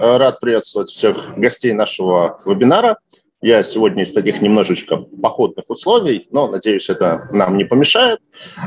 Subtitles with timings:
[0.00, 2.96] Рад приветствовать всех гостей нашего вебинара.
[3.42, 8.20] Я сегодня из таких немножечко походных условий, но, надеюсь, это нам не помешает.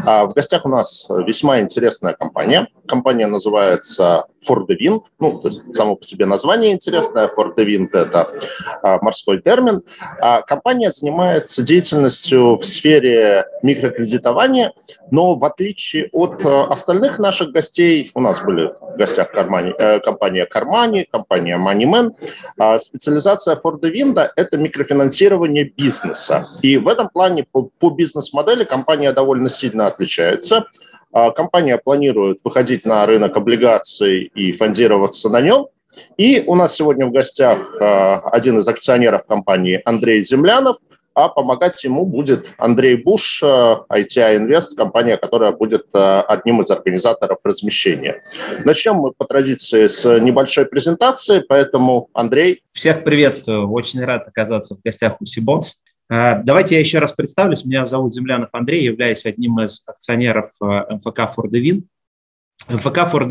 [0.03, 2.67] А в гостях у нас весьма интересная компания.
[2.87, 5.03] Компания называется For the Wind.
[5.19, 7.29] Ну, то есть само по себе название интересное.
[7.37, 8.33] For the Wind– это
[8.81, 9.83] а, морской термин.
[10.19, 14.73] А компания занимается деятельностью в сфере микрокредитования,
[15.11, 19.99] но в отличие от а, остальных наших гостей, у нас были в гостях компания, э,
[19.99, 22.11] компания Кармани, компания Moneyman,
[22.57, 26.47] а специализация For the Wind– это микрофинансирование бизнеса.
[26.61, 30.65] И в этом плане по, по бизнес-модели компания довольно сильно отличается.
[31.11, 35.67] А, компания планирует выходить на рынок облигаций и фондироваться на нем.
[36.17, 40.77] И у нас сегодня в гостях а, один из акционеров компании Андрей Землянов–
[41.13, 47.39] а помогать ему будет Андрей Буш, ITI Invest, компания, которая будет э, одним из организаторов
[47.43, 48.23] размещения.
[48.65, 52.63] Начнем мы по традиции с небольшой презентации, поэтому Андрей.
[52.73, 55.81] Всех приветствую, очень рад оказаться в гостях у Сибонс.
[56.09, 57.63] Э, давайте я еще раз представлюсь.
[57.63, 61.83] Меня зовут Землянов Андрей, являюсь одним из акционеров э, МФК For the Wind.
[62.69, 63.27] МФК For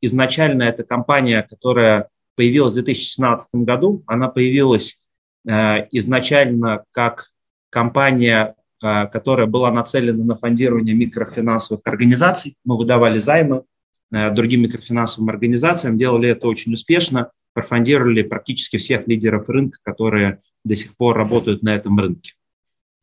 [0.00, 4.02] изначально это компания, которая появилась в 2016 году.
[4.06, 5.01] Она появилась Э,
[5.44, 7.32] изначально как
[7.72, 12.56] компания, э, которая была нацелена на фондирование микрофинансовых организаций.
[12.64, 13.64] Мы выдавали займы
[14.12, 20.76] э, другим микрофинансовым организациям, делали это очень успешно, профондировали практически всех лидеров рынка, которые до
[20.76, 22.34] сих пор работают на этом рынке.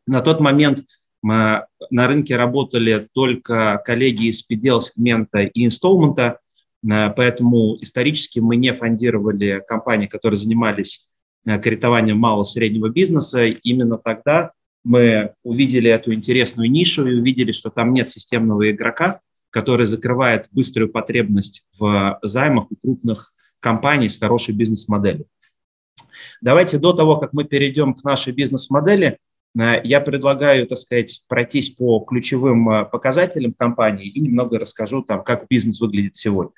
[0.05, 0.85] На тот момент
[1.21, 6.39] мы на рынке работали только коллеги из PDL сегмента и инсталмента,
[6.81, 11.05] поэтому исторически мы не фондировали компании, которые занимались
[11.45, 13.45] Э, кредитованием малого среднего бизнеса.
[13.45, 14.51] Именно тогда
[14.83, 20.89] мы увидели эту интересную нишу и увидели, что там нет системного игрока, который закрывает быструю
[20.89, 25.27] потребность в займах у крупных компаний с хорошей бизнес-моделью.
[26.41, 29.17] Давайте до того, как мы перейдем к нашей бизнес-модели,
[29.57, 35.23] э, я предлагаю, так сказать, пройтись по ключевым э, показателям компании и немного расскажу, там,
[35.23, 36.53] как бизнес выглядит сегодня.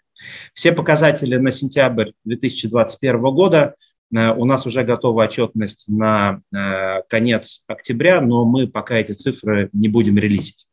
[0.55, 3.75] Все показатели на сентябрь 2021 года–
[4.11, 9.87] у нас уже готова отчетность на э, конец октября, но мы пока эти цифры не
[9.87, 10.67] будем релизить.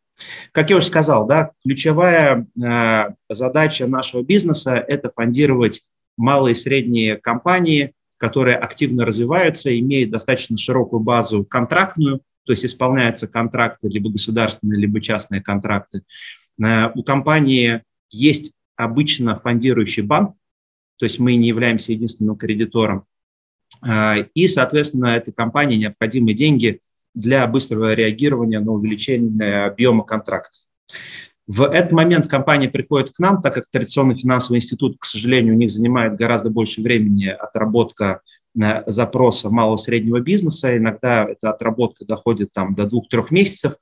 [0.53, 5.83] Как я уже сказал, да, ключевая э, задача нашего бизнеса– это фондировать
[6.17, 13.29] малые и средние компании, которые активно развиваются, имеют достаточно широкую базу контрактную, то есть исполняются
[13.29, 16.03] контракты, либо государственные, либо частные контракты.
[16.59, 20.35] У компании есть обычно фондирующий банк,
[20.97, 23.05] то есть мы не являемся единственным кредитором.
[23.81, 26.81] А, и, соответственно, этой компании необходимы деньги
[27.15, 30.61] для быстрого реагирования на увеличение объема контрактов.
[31.47, 35.57] В этот момент компания приходит к нам, так как традиционный финансовый институт, к сожалению, у
[35.57, 38.21] них занимает гораздо больше времени отработка
[38.61, 40.77] э, запроса малого и среднего бизнеса.
[40.77, 43.75] Иногда эта отработка доходит там, до двух-трех месяцев.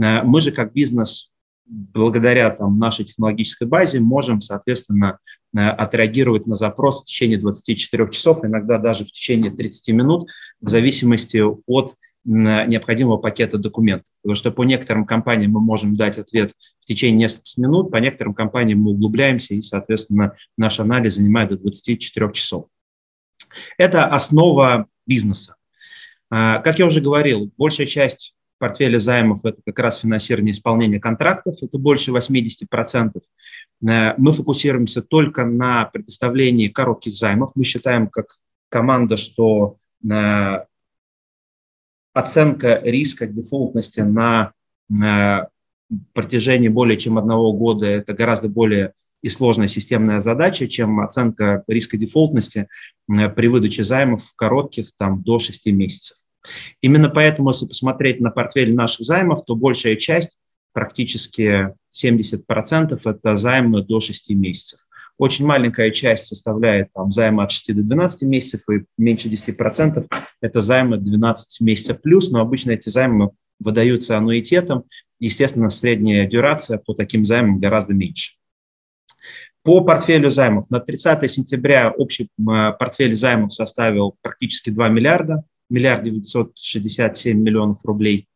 [0.00, 1.31] Э, мы же как бизнес
[1.66, 5.18] благодаря там, нашей технологической базе можем, соответственно,
[5.56, 10.28] э, отреагировать на запрос в течение 24 часов, иногда даже в течение 30 минут,
[10.60, 14.12] в зависимости от необходимого пакета документов.
[14.22, 18.34] Потому что по некоторым компаниям мы можем дать ответ в течение нескольких минут, по некоторым
[18.34, 22.66] компаниям мы углубляемся, и, соответственно, наш анализ занимает до 24 часов.
[23.76, 25.56] Это основа бизнеса.
[26.30, 31.56] А, как я уже говорил, большая часть портфеля займов– это как раз финансирование исполнения контрактов,
[31.60, 33.10] это больше 80%.
[33.88, 37.50] Э, мы фокусируемся только на предоставлении коротких займов.
[37.56, 38.26] Мы считаем как
[38.68, 39.78] команда, что
[40.08, 40.64] э,
[42.14, 44.52] оценка риска дефолтности на
[46.12, 48.92] протяжении более чем одного года– это гораздо более
[49.22, 52.68] и сложная системная задача, чем оценка риска дефолтности
[53.08, 56.16] э, при выдаче займов коротких там, до 6 месяцев.
[56.80, 60.38] Именно поэтому, если посмотреть на портфель наших займов, то большая часть,
[60.72, 64.80] практически 70%, это займы до 6 месяцев.
[65.18, 70.06] Очень маленькая часть составляет там, займы от 6 до 12 месяцев, и меньше 10%
[70.40, 73.30] это займы 12 месяцев плюс, но обычно эти займы
[73.60, 74.84] выдаются аннуитетом.
[75.20, 78.34] Естественно, средняя дюрация по таким займам гораздо меньше.
[79.62, 86.52] По портфелю займов на 30 сентября общий портфель займов составил практически 2 миллиарда миллиард девятьсот
[86.58, 88.28] шестьдесят семь миллионов рублей.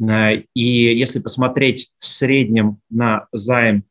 [0.00, 3.84] Э, и если посмотреть в среднем на займ,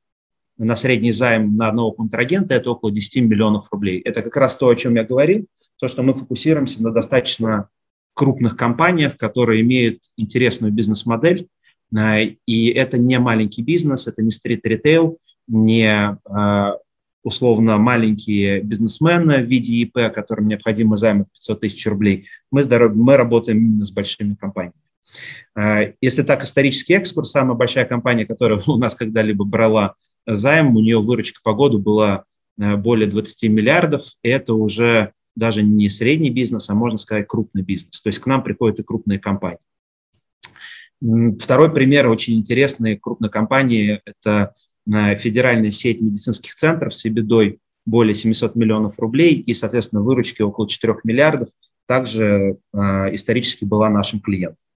[0.58, 4.00] на средний займ на одного контрагента, это около 10 миллионов рублей.
[4.00, 5.46] Это как раз то, о чем я говорил,
[5.80, 7.70] то, что мы фокусируемся на достаточно
[8.16, 11.48] крупных компаниях, которые имеют интересную бизнес-модель,
[11.96, 16.78] э, и это не маленький бизнес, это не стрит-ритейл, не э,
[17.24, 22.28] условно маленькие бизнесмены в виде ИП, которым необходимо займы в 500 тысяч рублей.
[22.52, 22.96] Мы, здоров...
[22.96, 24.76] мы работаем именно с большими компаниями.
[25.56, 30.82] Э, если так, исторический экскурс, самая большая компания, которая у нас когда-либо брала займ, у
[30.82, 32.26] нее выручка по году была
[32.60, 38.02] э, более 20 миллиардов, это уже даже не средний бизнес, а можно сказать крупный бизнес.
[38.02, 39.60] То есть к нам приходят и крупные компании.
[41.40, 44.56] Второй пример очень интересной крупной компании– это
[44.88, 50.96] федеральная сеть медицинских центров с бедой более 700 миллионов рублей и, соответственно, выручки около 4
[51.04, 51.50] миллиардов,
[51.88, 52.78] также э,
[53.14, 54.68] исторически была нашим клиентом.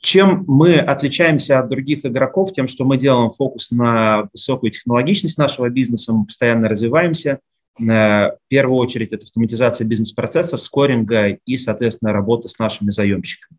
[0.00, 2.52] Чем мы отличаемся от других игроков?
[2.52, 7.40] Тем, что мы делаем фокус на высокую технологичность нашего бизнеса, мы постоянно развиваемся.
[7.80, 13.58] Э, в первую очередь это автоматизация бизнес-процессов, скоринга и, соответственно, работа с нашими заемщиками.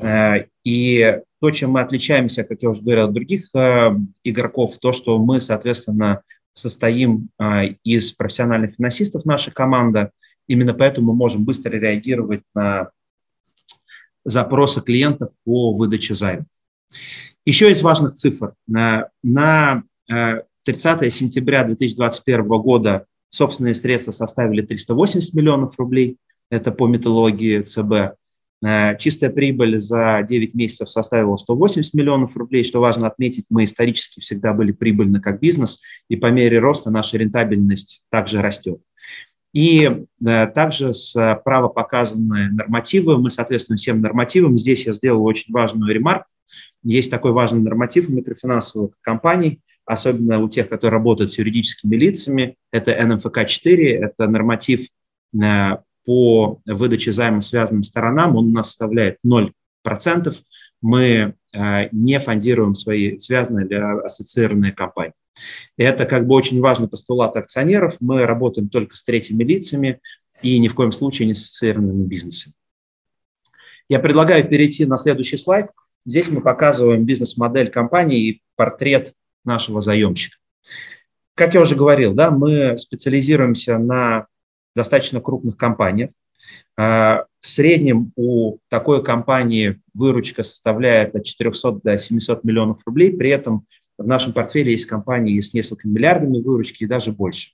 [0.00, 4.92] Э, и то, чем мы отличаемся, как я уже говорил, от других э, игроков, то,
[4.92, 6.22] что мы, соответственно,
[6.52, 7.30] состоим
[7.84, 10.10] из профессиональных финансистов, наша команда.
[10.48, 12.90] Именно поэтому мы можем быстро реагировать на
[14.24, 16.46] запросы клиентов по выдаче займов.
[17.46, 18.54] Еще из важных цифр.
[18.66, 19.84] На, на
[20.64, 26.18] 30 сентября 2021 года собственные средства составили 380 миллионов рублей,
[26.50, 28.16] это по методологии ЦБ.
[28.62, 32.62] Э, чистая прибыль за 9 месяцев составила 180 миллионов рублей.
[32.62, 37.16] Что важно отметить, мы исторически всегда были прибыльны как бизнес, и по мере роста наша
[37.16, 38.80] рентабельность также растет.
[39.52, 43.18] И да, также справа показаны нормативы.
[43.18, 44.56] Мы соответствуем всем нормативам.
[44.56, 46.30] Здесь я сделал очень важную ремарку.
[46.82, 52.56] Есть такой важный норматив у микрофинансовых компаний, особенно у тех, которые работают с юридическими лицами.
[52.70, 54.86] Это НМФК-4, это норматив
[55.42, 58.36] э, по выдаче займа связанным сторонам.
[58.36, 59.52] Он у нас составляет 0%.
[60.82, 63.74] Мы э, не фондируем свои связанные или
[64.04, 65.14] ассоциированные компании.
[65.76, 67.96] Это как бы очень важный постулат акционеров.
[68.00, 70.00] Мы работаем только с третьими лицами
[70.42, 72.54] и ни в коем случае не с ассоциированными бизнесами.
[73.88, 75.66] Я предлагаю перейти на следующий слайд.
[76.06, 79.12] Здесь мы показываем бизнес-модель компании и портрет
[79.44, 80.36] нашего заемщика.
[81.34, 84.26] Как я уже говорил, да, мы специализируемся на
[84.74, 86.10] достаточно крупных компаниях.
[86.76, 93.12] А, в среднем у такой компании выручка составляет от 400 до 700 миллионов рублей.
[93.12, 93.66] При этом
[93.98, 97.52] в нашем портфеле есть компании с несколькими миллиардами выручки и даже больше.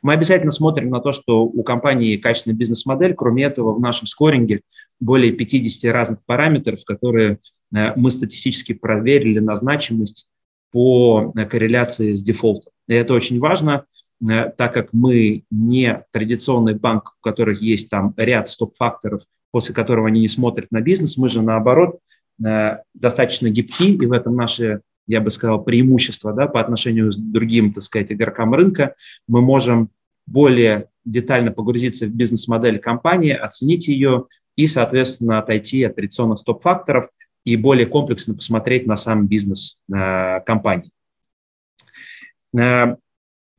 [0.00, 3.14] Мы обязательно смотрим на то, что у компании качественная бизнес-модель.
[3.14, 4.60] Кроме этого, в нашем скоринге
[5.00, 7.38] более 50 разных параметров, которые
[7.74, 10.28] э, мы статистически проверили на значимость
[10.70, 12.72] по э, корреляции с дефолтом.
[12.86, 13.84] И это очень важно,
[14.24, 20.20] так как мы не традиционный банк, у которых есть там ряд стоп-факторов, после которого они
[20.20, 21.16] не смотрят на бизнес.
[21.16, 21.98] Мы же, наоборот,
[22.38, 27.72] достаточно гибки, и в этом наше я бы сказал, преимущество да, по отношению с другим,
[27.72, 28.94] так сказать, игрокам рынка.
[29.26, 29.90] Мы можем
[30.26, 34.26] более детально погрузиться в бизнес-модель компании, оценить ее
[34.56, 37.08] и, соответственно, отойти от традиционных стоп-факторов
[37.44, 40.90] и более комплексно посмотреть на сам бизнес э, компании.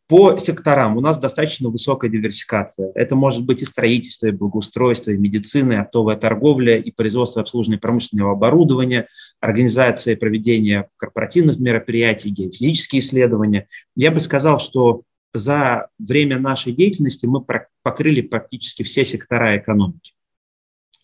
[0.07, 2.91] По секторам у нас достаточно высокая диверсификация.
[2.93, 7.77] Это может быть и строительство, и благоустройство, и медицина, и оптовая торговля, и производство и
[7.77, 9.07] промышленного оборудования,
[9.39, 13.67] организация и проведение корпоративных мероприятий, геофизические исследования.
[13.95, 17.43] Я бы сказал, что за время нашей деятельности мы
[17.81, 20.13] покрыли практически все сектора экономики.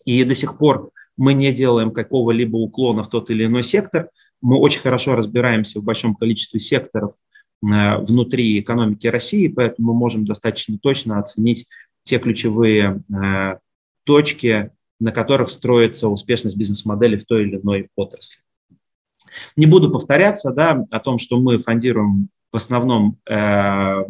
[0.04, 4.10] И до сих пор мы не делаем какого-либо уклона в тот или иной сектор.
[4.42, 7.14] Мы очень хорошо разбираемся в большом количестве секторов
[7.62, 11.66] внутри экономики России, поэтому мы можем достаточно точно оценить
[12.04, 13.58] те ключевые э,
[14.04, 18.40] точки, на которых строится успешность бизнес-модели в той или иной отрасли.
[19.56, 24.04] Не буду повторяться да, о том, что мы фондируем в основном э,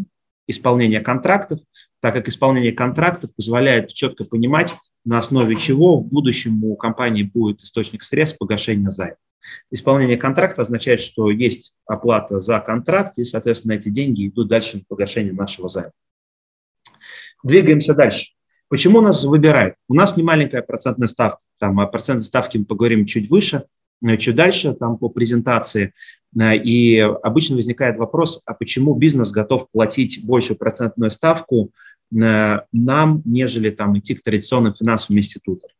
[0.50, 1.60] исполнение контрактов,
[2.00, 7.62] так как исполнение контрактов позволяет четко понимать, на основе чего в будущем у компании будет
[7.62, 9.16] источник средств погашения займа.
[9.70, 14.82] Исполнение контракта означает, что есть оплата за контракт, и, соответственно, эти деньги идут дальше на
[14.88, 15.92] погашение нашего займа.
[17.42, 18.32] Двигаемся дальше.
[18.68, 19.74] Почему нас выбирают?
[19.88, 21.40] У нас не маленькая процентная ставка.
[21.58, 23.64] Там о процентной ставке мы поговорим чуть выше,
[24.18, 25.92] чуть дальше, там по презентации.
[26.38, 31.70] Э, и обычно возникает вопрос, а почему бизнес готов платить большую процентную ставку
[32.12, 35.70] э, нам, нежели там идти к традиционным финансовым институтам?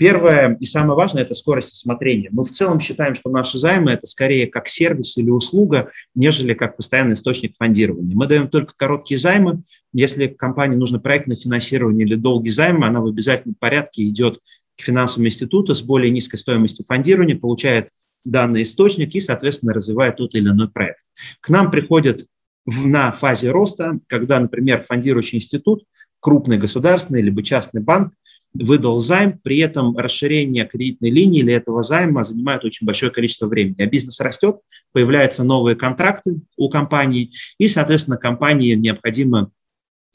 [0.00, 2.30] Первое и самое важное– это скорость осмотрения.
[2.32, 6.78] Мы в целом считаем, что наши займы– это скорее как сервис или услуга, нежели как
[6.78, 8.16] постоянный источник фондирования.
[8.16, 9.60] Мы даем только короткие займы.
[9.92, 14.40] Если компании нужно проектное финансирование или долгий займ, она в обязательном порядке идет
[14.80, 17.90] к финансовому институту с более низкой стоимостью фондирования, получает
[18.24, 21.00] данный источник и, соответственно, развивает тот или иной проект.
[21.40, 22.26] К нам приходят
[22.66, 25.84] в, на фазе роста, когда, например, фондирующий институт,
[26.20, 28.12] крупный государственный либо частный банк
[28.52, 33.80] выдал займ, при этом расширение кредитной линии или этого займа занимает очень большое количество времени.
[33.80, 34.56] А бизнес растет,
[34.92, 39.46] появляются новые контракты у компании, и, соответственно, компании необходимы э,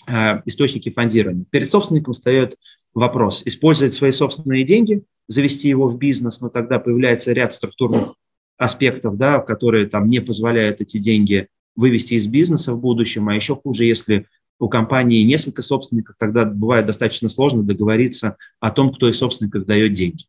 [0.07, 1.45] источники фондирования.
[1.49, 2.57] Перед собственником встает
[2.93, 8.15] вопрос, использовать свои собственные деньги, завести его в бизнес, но тогда появляется ряд структурных
[8.57, 13.55] аспектов, да, которые там не позволяют эти деньги вывести из бизнеса в будущем, а еще
[13.55, 14.25] хуже, если
[14.59, 19.93] у компании несколько собственников, тогда бывает достаточно сложно договориться о том, кто из собственников дает
[19.93, 20.25] деньги.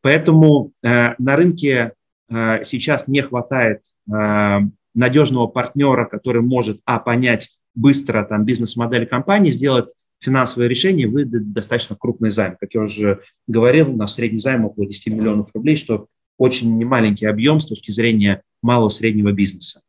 [0.00, 1.92] Поэтому э, на рынке
[2.28, 4.58] э, сейчас не хватает э,
[4.94, 11.96] надежного партнера, который может, а, понять быстро там бизнес-модель компании, сделать финансовое решение, выдать достаточно
[11.96, 12.56] крупный займ.
[12.60, 16.06] Как я уже говорил, у нас средний займ около 10 миллионов рублей, что
[16.38, 19.82] очень немаленький объем с точки зрения малого среднего бизнеса.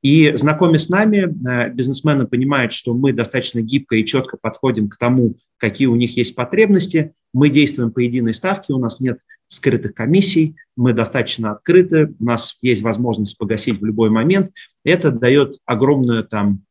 [0.00, 4.96] И знакомясь с нами, э, бизнесмены понимают, что мы достаточно гибко и четко подходим к
[4.96, 7.14] тому, какие у них есть потребности.
[7.34, 9.18] Мы действуем по единой ставке, у нас нет
[9.48, 14.52] скрытых комиссий, мы достаточно открыты, у нас есть возможность погасить в любой момент.
[14.84, 16.62] Это дает огромное там,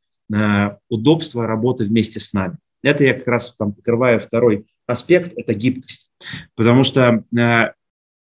[0.90, 2.58] удобство работы вместе с нами.
[2.84, 6.12] Это я как раз там покрываю второй аспект, это гибкость.
[6.56, 7.72] Потому что э,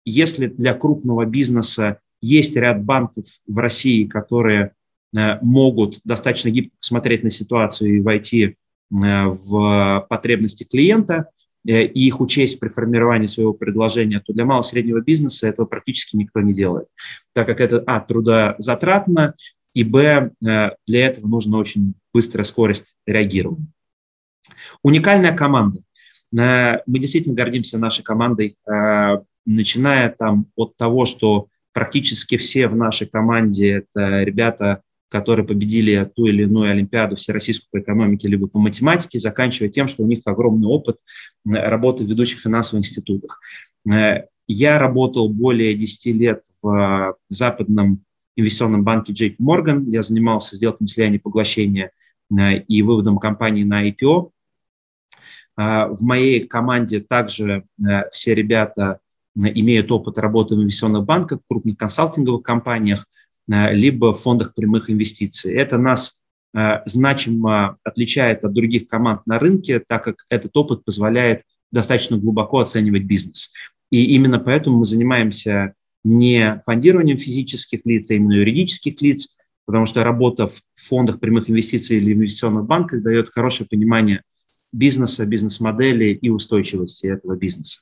[0.05, 4.73] если для крупного бизнеса есть ряд банков в России, которые
[5.17, 8.55] Э, могут достаточно гибко смотреть на ситуацию и войти э,
[8.91, 11.31] в потребности клиента
[11.67, 15.67] э, и их учесть при формировании своего предложения, то для малого и среднего бизнеса этого
[15.67, 16.89] практически никто не делает,
[17.33, 19.35] так как это, а, трудозатратно,
[19.77, 23.67] и, б, для этого нужна очень быстрая скорость реагирования.
[24.83, 25.83] Уникальная команда.
[26.33, 28.57] Мы действительно гордимся нашей командой,
[29.45, 34.81] начиная там от того, что практически все в нашей команде это ребята,
[35.11, 40.05] которые победили ту или иную Олимпиаду всероссийскую по экономике либо по математике, заканчивая тем, что
[40.05, 40.97] у них огромный опыт
[41.45, 43.41] работы в ведущих финансовых институтах.
[43.89, 48.06] Э, я работал более 10 лет в западном
[48.37, 49.85] инвестиционном банке JP Morgan.
[49.87, 51.91] Я занимался сделками слияния поглощения
[52.31, 54.31] э, и выводом компании на IPO.
[55.59, 57.65] Э, в моей команде также
[58.13, 59.01] все ребята
[59.35, 63.07] имеют опыт работы в инвестиционных банках, крупных консалтинговых компаниях,
[63.51, 65.55] Э, либо в фондах прямых инвестиций.
[65.55, 66.21] Это нас
[66.55, 72.61] э, значимо отличает от других команд на рынке, так как этот опыт позволяет достаточно глубоко
[72.61, 73.53] оценивать бизнес.
[73.91, 75.75] И именно поэтому мы занимаемся
[76.07, 79.37] не фондированием физических лиц, а именно юридических лиц,
[79.67, 84.23] потому что работа в фондах прямых инвестиций или инвестиционных банках дает хорошее понимание
[84.73, 87.81] бизнеса, бизнес-модели и устойчивости этого бизнеса.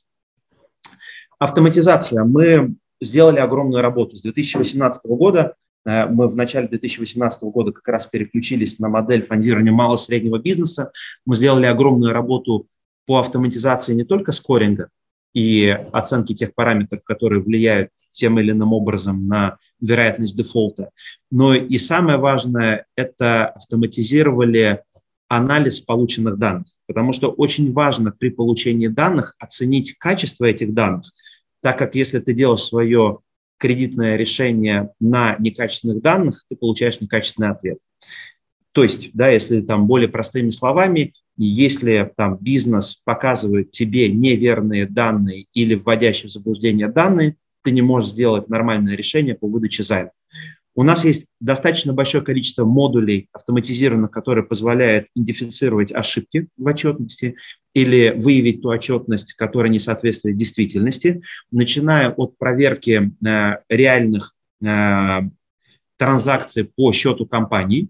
[1.39, 2.25] Автоматизация.
[2.25, 4.17] Мы сделали огромную работу.
[4.17, 9.73] С 2018 года э, мы в начале 2018 года как раз переключились на модель фондирования
[9.73, 10.93] мало-среднего бизнеса.
[11.27, 12.67] Мы сделали огромную работу
[13.05, 14.89] по автоматизации не только скоринга
[15.35, 20.91] и оценки тех параметров, которые влияют тем или иным образом на вероятность дефолта,
[21.31, 24.83] но и самое важное– это автоматизировали
[25.29, 31.13] анализ полученных данных, потому что очень важно при получении данных оценить качество этих данных–
[31.65, 33.21] так как если ты делаешь свое
[33.57, 37.79] кредитное решение на некачественных данных, ты получаешь некачественный ответ.
[38.73, 45.47] То есть, да, если там более простыми словами, если там бизнес показывает тебе неверные данные
[45.55, 50.11] или вводящие в заблуждение данные, ты не можешь сделать нормальное решение по выдаче займа.
[50.77, 57.37] У нас есть достаточно большое количество модулей автоматизированных, которые позволяют идентифицировать ошибки в отчетности
[57.75, 65.21] или выявить ту отчетность, которая не соответствует действительности, начиная от проверки э, реальных э,
[65.97, 67.89] транзакций по счету компании,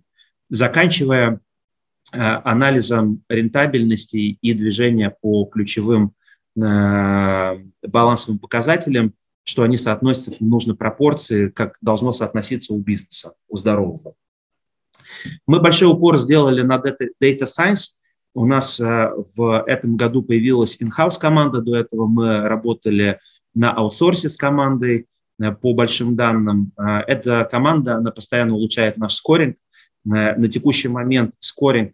[0.50, 1.40] заканчивая
[2.12, 6.12] э, анализом рентабельности и движения по ключевым
[6.56, 9.12] балансовым показателям,
[9.44, 14.14] что они соотносятся в нужной пропорции, как должно соотноситься у бизнеса, у здорового.
[15.46, 17.92] Мы большой упор сделали на Data, Science.
[18.34, 21.60] У нас э, в этом году появилась in-house команда.
[21.60, 23.20] До этого мы работали
[23.54, 25.06] на аутсорсе с командой
[25.40, 26.72] э, по большим данным.
[26.76, 29.56] Э, эта команда, она постоянно улучшает наш скоринг.
[30.04, 31.92] На текущий момент скоринг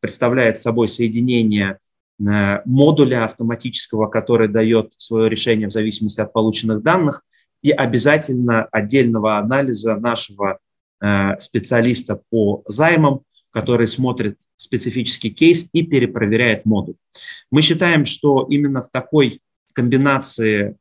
[0.00, 1.78] представляет собой соединение
[2.18, 7.22] модуля автоматического, который дает свое решение в зависимости от полученных данных,
[7.62, 10.58] и обязательно отдельного анализа нашего
[11.00, 16.96] э, специалиста по займам, который смотрит специфический кейс и перепроверяет модуль.
[17.50, 19.40] Мы считаем, что именно в такой
[19.72, 20.76] комбинации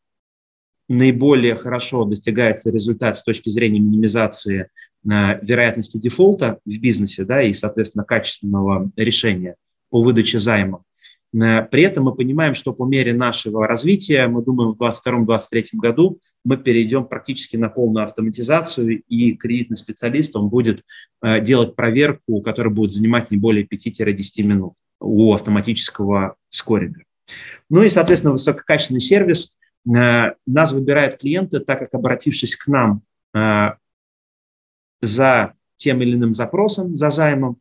[0.87, 4.69] наиболее хорошо достигается результат с точки зрения минимизации
[5.03, 9.55] вероятности дефолта в бизнесе да, и, соответственно, качественного решения
[9.89, 10.83] по выдаче займа.
[11.35, 16.55] При этом мы понимаем, что по мере нашего развития, мы думаем, в 2022-2023 году мы
[16.55, 20.83] перейдем практически на полную автоматизацию, и кредитный специалист он будет
[21.21, 27.01] э, делать проверку, которая будет занимать не более 5-10 минут у автоматического скоринга.
[27.69, 29.59] Ну и, соответственно, высококачественный сервис.
[29.93, 33.01] Э, нас выбирают клиенты, так как, обратившись к нам
[33.33, 33.71] э,
[35.01, 37.57] за тем или иным запросом, за займом,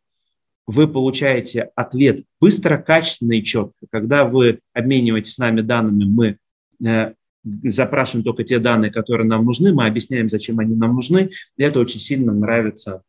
[0.67, 3.85] вы получаете ответ быстро, качественно и четко.
[3.91, 6.37] Когда вы обмениваетесь с нами данными, мы
[6.85, 11.63] э, запрашиваем только те данные, которые нам нужны, мы объясняем, зачем они нам нужны, и
[11.63, 13.03] это очень сильно нравится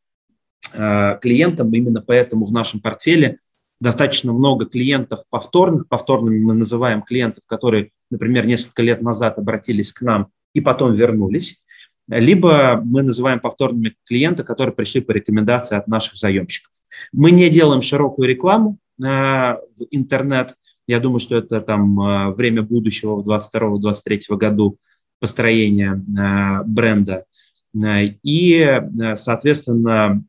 [0.74, 3.38] э, клиентам, именно поэтому в нашем портфеле
[3.80, 5.88] достаточно много клиентов повторных.
[5.88, 11.62] Повторными мы называем клиентов, которые, например, несколько лет назад обратились к нам и потом вернулись
[12.08, 16.72] либо мы называем повторными клиента, которые пришли по рекомендации от наших заемщиков.
[17.12, 20.54] Мы не делаем широкую рекламу э, в интернет.
[20.86, 24.78] Я думаю, что это там э, время будущего в 2022-2023 году
[25.18, 27.24] построения э, бренда.
[28.22, 28.80] И,
[29.16, 30.24] соответственно,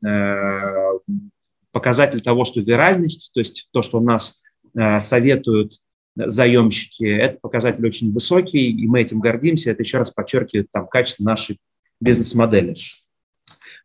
[1.72, 4.42] показатель того, что виральность, то есть то, что у нас
[4.74, 5.80] советуют
[6.18, 9.72] заемщики, это показатель очень высокий, и мы этим гордимся.
[9.72, 11.60] Это еще раз подчеркивает там, качество нашей
[12.00, 12.76] бизнес-модели.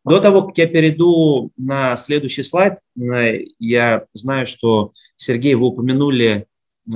[0.04, 6.46] До того, как я перейду на следующий слайд, э, я знаю, что, Сергей, вы упомянули,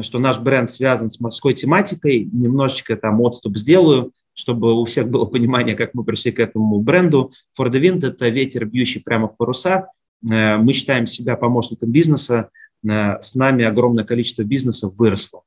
[0.00, 2.28] что наш бренд связан с морской тематикой.
[2.32, 7.30] Немножечко там отступ сделаю, чтобы у всех было понимание, как мы пришли к этому бренду.
[7.58, 9.88] For the Wind– это ветер, бьющий прямо в паруса.
[10.28, 12.50] Э, мы считаем себя помощником бизнеса.
[12.88, 15.42] Э, с нами огромное количество бизнесов выросло.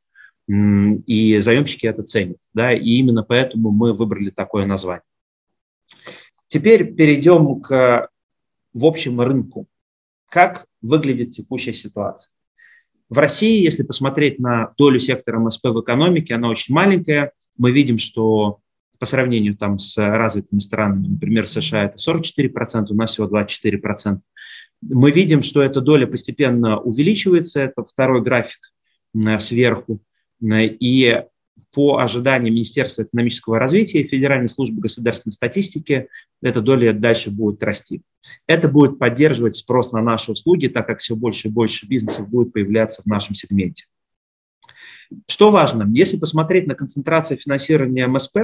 [0.48, 2.38] И заемщики это ценят.
[2.54, 2.74] Да?
[2.74, 5.04] И именно поэтому мы выбрали такое название.
[6.48, 8.10] Теперь перейдем к
[8.74, 9.68] в общем рынку.
[10.28, 12.32] Как выглядит текущая ситуация?
[13.10, 17.32] В России, если посмотреть на долю сектора МСП в экономике, она очень маленькая.
[17.58, 18.60] Мы видим, что
[19.00, 24.20] по сравнению там, с развитыми странами, например, США это 44%, у нас всего 24%.
[24.82, 28.72] Мы видим, что эта доля постепенно увеличивается, это второй график
[29.40, 30.00] сверху.
[30.42, 31.24] И
[31.74, 36.08] по ожиданиям Министерства экономического развития и Федеральной службы государственной статистики
[36.42, 38.02] эта доля дальше будет расти.
[38.48, 42.54] Это будет поддерживать спрос на наши услуги, так как все больше и больше бизнесов будет
[42.54, 43.86] появляться в нашем сегменте.
[45.28, 48.38] Что важно, если посмотреть на концентрацию финансирования МСП,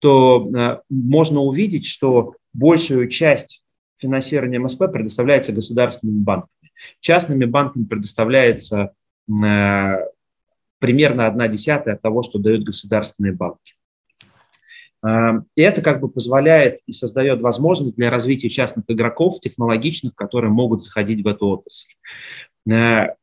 [0.00, 3.63] то э, можно увидеть, что большую часть
[3.96, 6.70] финансирования МСП предоставляется государственными банками.
[7.00, 8.92] Частными банками предоставляется
[9.28, 9.96] э,
[10.78, 13.74] примерно одна десятая от того, что дают государственные банки.
[15.04, 20.50] Эм, и это как бы позволяет и создает возможность для развития частных игроков, технологичных, которые
[20.50, 21.92] могут заходить в эту отрасль.
[22.70, 23.14] Э,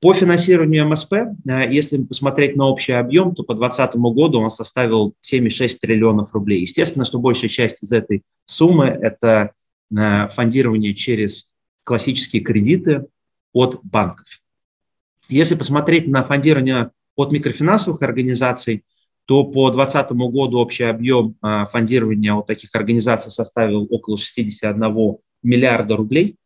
[0.00, 5.14] по финансированию МСП, э, если посмотреть на общий объем, то по 2020 году он составил
[5.22, 6.60] 7,6 триллионов рублей.
[6.60, 9.52] Естественно, что большая часть из этой суммы– это
[9.90, 11.52] фондирование через
[11.84, 13.06] классические кредиты
[13.52, 14.26] от банков.
[15.28, 18.84] Если посмотреть на фондирование от микрофинансовых организаций,
[19.26, 25.96] то по 2020 году общий объем а, фондирования от таких организаций составил около 61 миллиарда
[25.96, 26.36] рублей.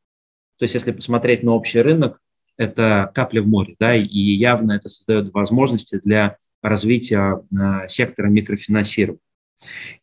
[0.59, 2.20] То есть если посмотреть на общий рынок,
[2.57, 9.20] это капля в море, да, и явно это создает возможности для развития а, сектора микрофинансирования.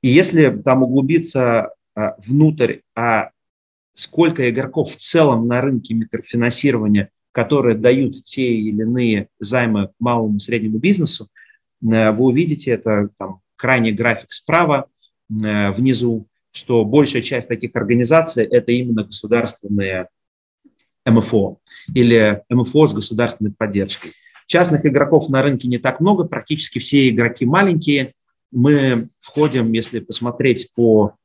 [0.02, 1.70] И если там углубиться
[2.26, 3.30] внутрь, а
[3.94, 10.40] сколько игроков в целом на рынке микрофинансирования которые дают те или иные займы малому и
[10.40, 11.28] среднему бизнесу,
[11.84, 14.88] э, вы увидите это там, крайний график справа,
[15.30, 20.08] э, внизу, что большая часть таких организаций– это именно государственные
[21.06, 21.60] МФО
[21.94, 24.12] или МФО с государственной поддержкой.
[24.48, 28.14] Частных игроков на рынке не так много, практически все игроки маленькие.
[28.54, 31.16] Мы входим, если посмотреть по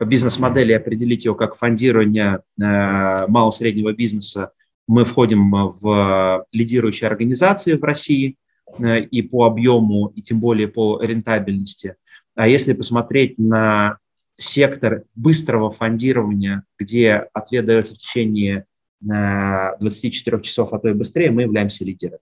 [0.00, 4.50] бизнес-модели, определить его как фондирование э, малого-среднего бизнеса–
[4.86, 8.36] мы входим в лидирующие организации в России
[8.78, 11.96] э, и по объему, и тем более по рентабельности.
[12.34, 13.98] А если посмотреть на
[14.36, 18.66] сектор быстрого фондирования, где ответ дается в течение
[19.00, 22.18] 24 э, часов, а то и быстрее, мы являемся лидером.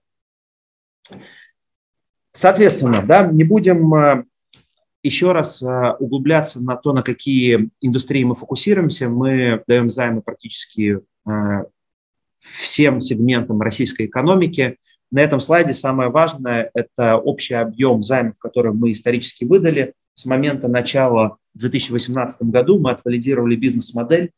[2.31, 4.25] Соответственно, да, не будем
[5.03, 5.61] еще раз
[5.99, 9.09] углубляться на то, на какие индустрии мы фокусируемся.
[9.09, 10.99] Мы даем займы практически
[12.39, 14.77] всем сегментам российской экономики.
[15.11, 19.93] На этом слайде самое важное– это общий объем займов, который мы исторически выдали.
[20.15, 24.31] С момента начала в 2018 году мы отвалидировали бизнес-модель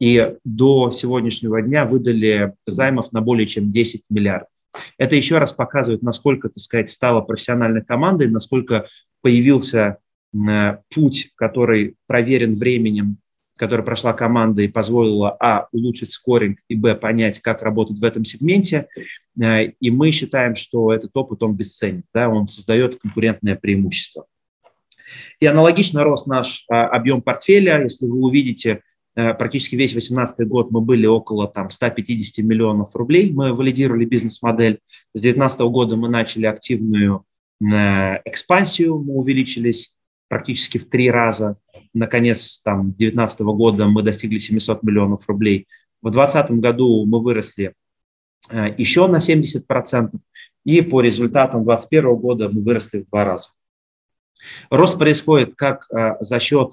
[0.00, 4.48] и до сегодняшнего дня выдали займов на более чем 10 миллиардов.
[4.96, 8.86] Это еще раз показывает, насколько, так сказать, стала профессиональной командой, насколько
[9.20, 9.94] появился э,
[10.88, 13.18] путь, который проверен временем,
[13.56, 18.24] который прошла команда и позволила, а, улучшить скоринг, и, б, понять, как работать в этом
[18.24, 18.88] сегменте.
[19.40, 24.26] Э, и мы считаем, что этот опыт, он бесценен, да, он создает конкурентное преимущество.
[25.38, 27.82] И аналогично рос наш а, объем портфеля.
[27.82, 28.80] Если вы увидите,
[29.14, 33.32] Э, практически весь 2018 год мы были около там, 150 миллионов рублей.
[33.32, 34.80] Мы валидировали бизнес-модель.
[35.14, 37.24] С 2019 года мы начали активную
[37.60, 39.94] э, экспансию, мы увеличились
[40.32, 41.58] практически в три раза.
[41.92, 45.68] Наконец, там, 2019 года мы достигли 700 миллионов рублей.
[46.00, 47.74] В 2020 году мы выросли
[48.48, 50.12] э, еще на 70%,
[50.64, 53.50] и по результатам 2021 года мы выросли в два раза.
[54.70, 55.86] Рост происходит как
[56.20, 56.72] за счет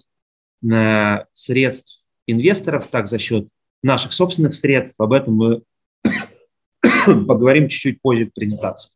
[1.33, 3.49] средств инвесторов, так за счет
[3.83, 5.01] наших собственных средств.
[5.01, 5.63] Об этом мы
[7.05, 8.93] поговорим чуть-чуть позже в презентации.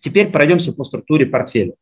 [0.00, 1.74] Теперь пройдемся по структуре портфеля.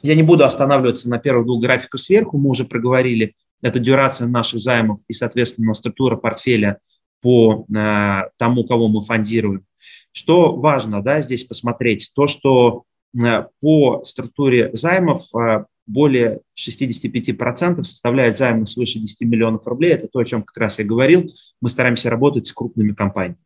[0.00, 4.60] Я не буду останавливаться на первых двух графиках сверху, мы уже проговорили, это дюрация наших
[4.60, 6.78] займов и, соответственно, структура портфеля
[7.20, 9.64] по э, тому, кого мы фондируем.
[10.10, 18.36] Что важно да, здесь посмотреть, то, что э, по структуре займов э, более 65% составляет
[18.36, 19.92] займы свыше 10 миллионов рублей.
[19.92, 21.32] Это то, о чем как раз я говорил.
[21.60, 23.38] Мы стараемся работать с крупными компаниями.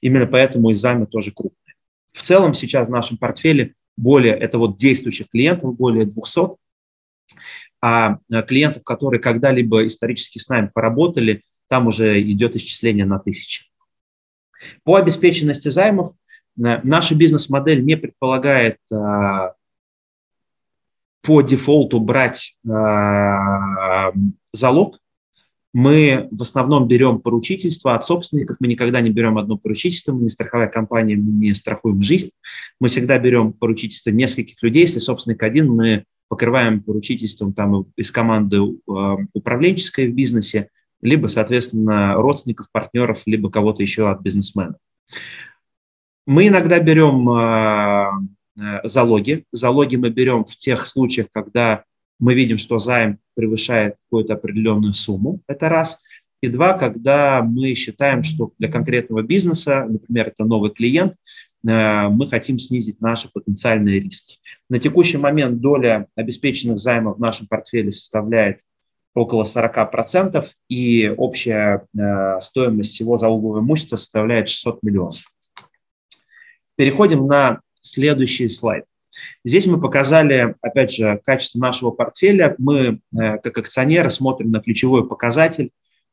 [0.00, 1.74] Именно поэтому и займы тоже крупные.
[2.12, 6.56] В целом сейчас в нашем портфеле более, это вот действующих клиентов, более 200,
[7.80, 13.66] а клиентов, которые когда-либо исторически с нами поработали, там уже идет исчисление на тысячи.
[14.84, 16.12] По обеспеченности займов
[16.56, 19.54] э, наша бизнес-модель не предполагает а,
[21.22, 24.12] по дефолту брать э,
[24.52, 25.00] залог.
[25.74, 28.56] Мы в основном берем поручительство от собственников.
[28.60, 30.12] Мы никогда не берем одно поручительство.
[30.12, 32.30] Мы не страховая компания, мы не страхуем жизнь.
[32.80, 34.82] Мы всегда берем поручительство нескольких людей.
[34.82, 40.70] Если собственник один, мы покрываем поручительством там, из команды э, управленческой в бизнесе,
[41.02, 44.76] либо, соответственно, родственников, партнеров, либо кого-то еще от бизнесмена.
[46.26, 48.10] Мы иногда берем э,
[48.60, 49.44] Э, залоги.
[49.52, 51.84] Залоги мы берем в тех случаях, когда
[52.18, 55.98] мы видим, что займ превышает какую-то определенную сумму, это раз.
[56.40, 61.14] И два, когда мы считаем, что для конкретного бизнеса, например, это новый клиент,
[61.66, 64.38] э, мы хотим снизить наши потенциальные риски.
[64.68, 68.60] На текущий момент доля обеспеченных займов в нашем портфеле составляет
[69.14, 75.16] около 40%, и общая э, стоимость всего залогового имущества составляет 600 миллионов.
[76.76, 78.84] Переходим на следующий слайд.
[79.44, 82.54] Здесь мы показали, опять же, качество нашего портфеля.
[82.58, 85.70] Мы, э, как акционеры, смотрим на ключевой показатель,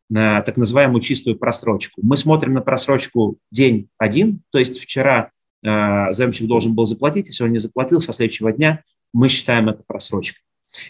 [0.10, 2.02] на так называемую чистую просрочку.
[2.04, 5.32] Мы смотрим на просрочку день один, то есть вчера
[5.64, 8.84] э, заемщик должен был заплатить, если он не заплатил, со следующего дня
[9.14, 10.44] мы считаем это просрочкой.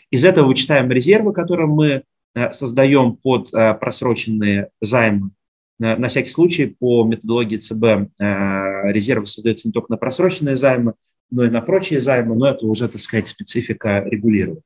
[0.09, 5.31] Из этого вычитаем резервы, которые мы э, создаем под просроченные займы
[5.79, 10.93] на всякий случай, по методологии ЦБ резервы создаются не только на просроченные займы,
[11.31, 14.61] но и на прочие займы, но это уже, так сказать, специфика регулирования.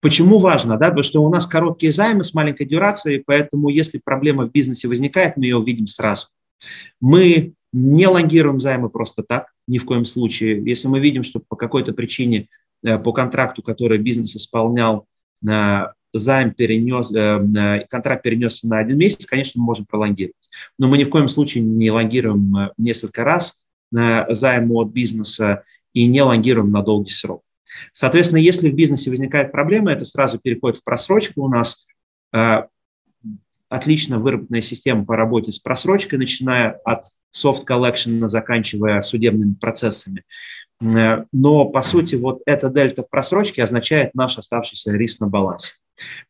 [0.00, 0.78] Почему важно?
[0.78, 0.88] Да?
[0.88, 5.36] Потому что у нас короткие займы с маленькой дюрацией, поэтому если проблема в бизнесе возникает,
[5.36, 6.28] мы ее увидим сразу.
[7.00, 10.62] Мы не лонгируем займы просто так, ни в коем случае.
[10.64, 12.48] Если мы видим, что по какой-то причине
[12.82, 15.06] э, по контракту, который бизнес исполнял,
[15.48, 15.80] э,
[16.12, 20.48] займ перенес, э, контракт перенесся на один месяц, конечно, мы можем пролонгировать.
[20.78, 23.60] Но мы ни в коем случае не лонгируем несколько раз
[23.92, 27.42] займ от бизнеса и не лонгируем на долгий срок.
[27.92, 31.42] Соответственно, если в бизнесе возникает проблема, это сразу переходит в просрочку.
[31.42, 31.86] У нас
[32.32, 32.64] э,
[33.68, 40.24] отлично выработанная система по работе с просрочкой, начиная от soft collection, заканчивая судебными процессами.
[40.80, 45.74] Но, по сути, вот эта дельта в просрочке означает наш оставшийся риск на балансе.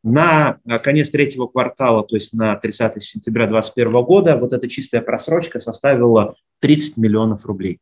[0.03, 5.03] На э, конец третьего квартала, то есть на 30 сентября 2021 года, вот эта чистая
[5.03, 7.79] просрочка составила 30 миллионов рублей.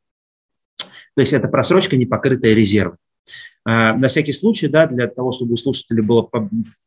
[1.14, 2.98] То есть это просрочка, не покрытая резервом.
[3.68, 6.29] Э, на всякий случай, да, для того, чтобы у слушателей было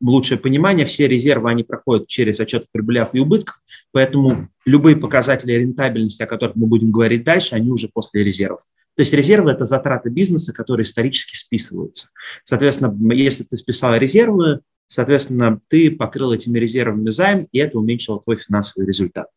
[0.00, 3.62] лучшее понимание, все резервы, они проходят через отчет о прибылях и убытках,
[3.92, 8.60] поэтому любые показатели рентабельности, о которых мы будем говорить дальше, они уже после резервов.
[8.96, 12.08] То есть резервы– это затраты бизнеса, которые исторически списываются.
[12.44, 18.36] Соответственно, если ты списал резервы, Соответственно, ты покрыл этими резервами займ, и это уменьшило твой
[18.36, 19.28] финансовый результат.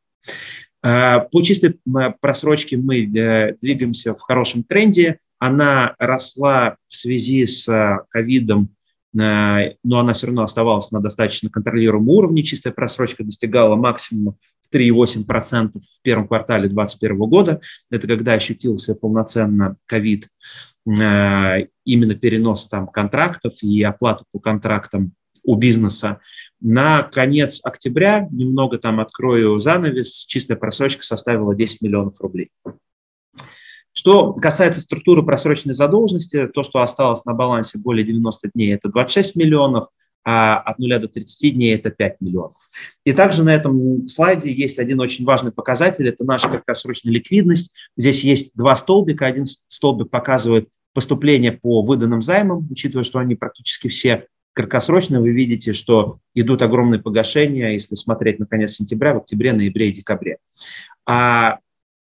[0.81, 1.79] По чистой
[2.19, 5.17] просрочке мы двигаемся в хорошем тренде.
[5.39, 7.65] Она росла в связи с
[8.09, 8.75] ковидом
[9.17, 12.43] Э, но она все равно оставалась на достаточно контролируемом уровне.
[12.43, 17.61] Чистая просрочка достигала максимума в 3,8% в первом квартале 2021 года.
[17.89, 20.27] Это когда ощутился полноценно ковид,
[20.85, 25.13] э, именно перенос там контрактов и оплату по контрактам
[25.45, 26.19] у бизнеса.
[26.61, 32.51] На конец октября, немного там открою занавес, чистая просрочка составила 10 миллионов рублей.
[33.93, 39.37] Что касается структуры просроченной задолженности, то, что осталось на балансе более 90 дней, это 26
[39.37, 39.87] миллионов,
[40.25, 42.57] а от 0 до 30 дней это 5 миллионов.
[43.05, 47.71] И также на этом слайде есть один очень важный показатель, это наша краткосрочная ликвидность.
[47.95, 49.27] Здесь есть два столбика.
[49.27, 55.73] Один столбик показывает поступление по выданным займам, учитывая, что они практически все краткосрочные, вы видите,
[55.73, 60.37] что идут огромные погашения, если смотреть на конец сентября, в октябре, ноябре и декабре.
[61.05, 61.59] А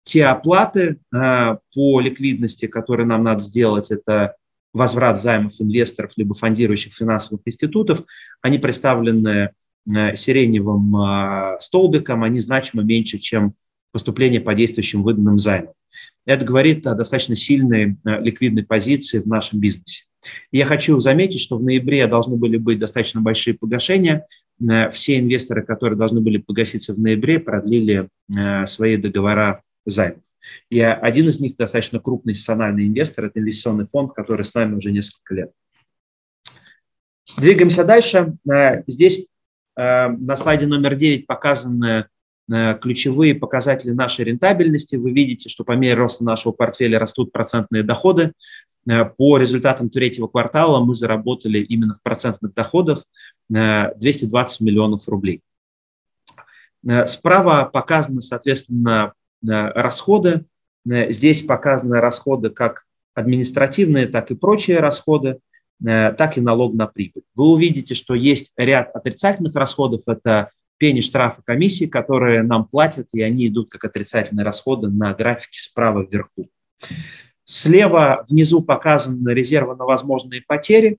[0.05, 4.37] те оплаты э, по ликвидности, которые нам надо сделать, это
[4.75, 8.03] возврат займов инвесторов либо фондирующих финансовых институтов,
[8.43, 9.53] они представлены
[9.91, 13.55] э, сиреневым э, столбиком, они значимо меньше, чем
[13.91, 15.73] поступление по действующим выданным займам.
[16.27, 20.05] Это говорит о достаточно сильной ликвидной позиции в нашем бизнесе.
[20.53, 24.25] я хочу заметить, что в ноябре должны были быть достаточно большие погашения.
[24.93, 28.09] Все инвесторы, которые должны были погаситься в ноябре, продлили
[28.67, 30.23] свои договора займов.
[30.71, 34.93] И один из них достаточно крупный институциональный инвестор, это инвестиционный фонд, который с нами уже
[34.93, 35.53] несколько лет.
[37.39, 38.37] Двигаемся дальше.
[38.51, 39.27] Э, здесь
[39.77, 42.05] э, на слайде номер 9 показаны э,
[42.49, 44.97] ключевые показатели нашей рентабельности.
[44.97, 48.33] Вы видите, что по мере роста нашего портфеля растут процентные доходы.
[48.85, 53.05] По результатам третьего квартала мы заработали именно в процентных доходах
[53.49, 55.41] 220 миллионов рублей.
[57.07, 60.45] Справа показаны, соответственно, расходы.
[60.89, 65.39] Э, здесь показаны расходы как административные, так и прочие расходы,
[65.87, 67.23] э, так и налог на прибыль.
[67.35, 70.03] Вы увидите, что есть ряд отрицательных расходов.
[70.07, 75.61] Это пени, штрафы, комиссии, которые нам платят, и они идут как отрицательные расходы на графике
[75.61, 76.49] справа вверху.
[77.45, 80.99] Слева внизу показаны резервы на возможные потери.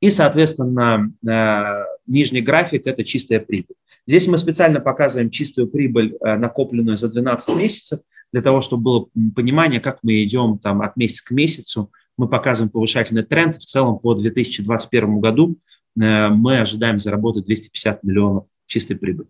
[0.00, 3.74] И, соответственно, э, нижний график– это чистая прибыль.
[4.06, 8.00] Здесь мы специально показываем чистую прибыль, э, накопленную за 12 месяцев,
[8.32, 11.90] для того, чтобы было понимание, как мы идем там, от месяца к месяцу.
[12.16, 13.56] Мы показываем повышательный тренд.
[13.56, 15.56] В целом по 2021 году
[15.98, 19.28] мы ожидаем заработать 250 миллионов чистой прибыли.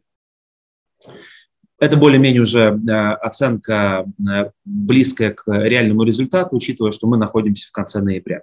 [1.79, 4.05] Это более-менее уже э, оценка
[4.65, 8.43] близкая к реальному результату, учитывая, что мы находимся в конце ноября.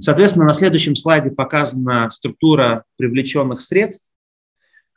[0.00, 4.10] Соответственно, на следующем слайде показана структура привлеченных средств.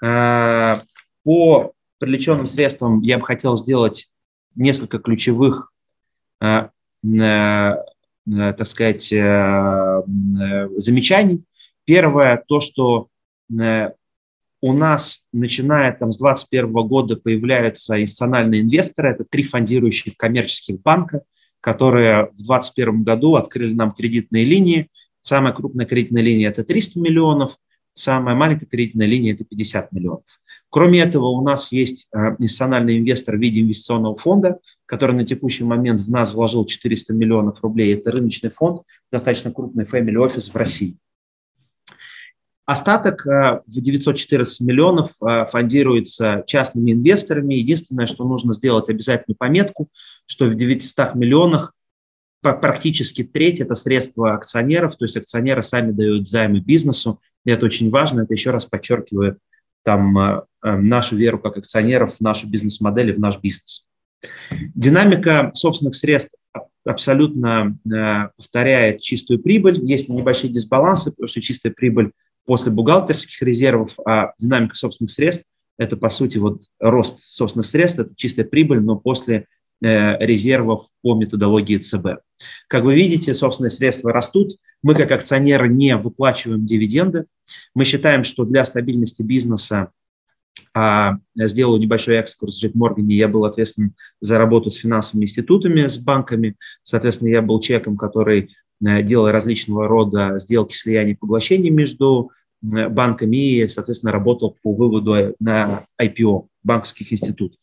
[0.04, 0.82] Э,
[1.24, 4.10] по привлеченным средствам я бы хотел сделать
[4.56, 5.72] несколько ключевых,
[6.42, 6.70] э,
[7.04, 7.74] э,
[8.26, 9.04] так сказать,
[10.78, 11.44] замечаний.
[11.86, 13.08] Первое, то, что
[13.50, 19.10] у нас, начиная там, с 2021 года, появляются институциональные инвесторы.
[19.10, 21.24] Это три фондирующих коммерческих банка,
[21.60, 24.88] которые в 2021 году открыли нам кредитные линии.
[25.22, 27.58] Самая крупная кредитная линия– это 300 миллионов–
[27.94, 30.24] Самая маленькая кредитная линия– это 50 миллионов.
[30.70, 35.66] Кроме этого, у нас есть э, институциональный инвестор в виде инвестиционного фонда, который на текущий
[35.66, 37.94] момент в нас вложил 400 миллионов рублей.
[37.94, 40.98] Это рыночный фонд, достаточно крупный family офис в России.
[42.72, 47.56] Остаток э, в 914 миллионов э, фондируется частными инвесторами.
[47.56, 49.90] Единственное, что нужно сделать обязательную пометку,
[50.26, 51.74] что в 900 миллионах
[52.42, 57.90] практически треть– это средства акционеров, то есть акционеры сами дают займы бизнесу, и это очень
[57.90, 59.38] важно, это еще раз подчеркивает
[59.84, 63.86] там, э, нашу веру как акционеров в нашу бизнес-модель и в наш бизнес.
[64.50, 66.36] Динамика собственных средств
[66.86, 67.78] абсолютно
[68.38, 69.84] повторяет чистую прибыль.
[69.84, 72.12] Есть небольшие дисбалансы, потому что чистая прибыль
[72.52, 75.46] после бухгалтерских резервов, а динамика собственных средств–
[75.78, 79.48] это, по сути, вот рост собственных средств, это чистая прибыль, но после
[79.84, 82.22] Э, резервов по методологии ЦБ.
[82.68, 84.58] Как вы видите, собственные средства растут.
[84.84, 87.26] Мы как акционеры не выплачиваем дивиденды.
[87.74, 89.90] Мы считаем, что для стабильности бизнеса
[90.76, 93.06] а, сделал небольшой экскурс в JetMorgan.
[93.06, 96.58] Я был ответственен за работу с финансовыми институтами, с банками.
[96.84, 98.52] Соответственно, я был человеком, который
[98.86, 102.30] э, делал различного рода сделки слияния и поглощений между
[102.62, 107.60] банками и, соответственно, работал по выводу на IPO банковских институтов.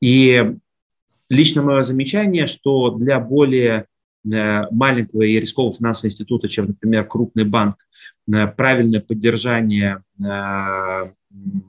[0.00, 0.54] И
[1.30, 3.86] Лично мое замечание, что для более
[4.24, 7.76] маленького и рискового финансового института, чем, например, крупный банк,
[8.26, 10.02] правильное поддержание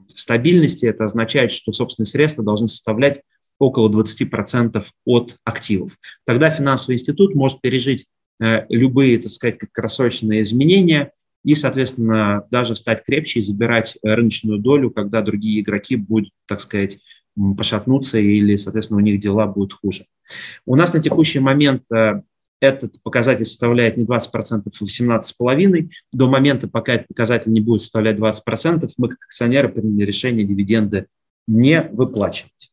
[0.08, 3.22] стабильности, это означает, что собственные средства должны составлять
[3.58, 5.96] около 20% от активов.
[6.26, 8.06] Тогда финансовый институт может пережить
[8.42, 11.12] э, любые, так сказать, краткосрочные изменения
[11.44, 16.98] и, соответственно, даже стать крепче и забирать рыночную долю, когда другие игроки будут, так сказать,
[17.56, 20.04] пошатнуться или, соответственно, у них дела будут хуже.
[20.66, 22.22] У нас на текущий момент э,
[22.60, 25.88] этот показатель составляет не 20%, а 18,5%.
[26.12, 31.06] До момента, пока этот показатель не будет составлять 20%, мы как акционеры приняли решение дивиденды
[31.48, 32.72] не выплачивать.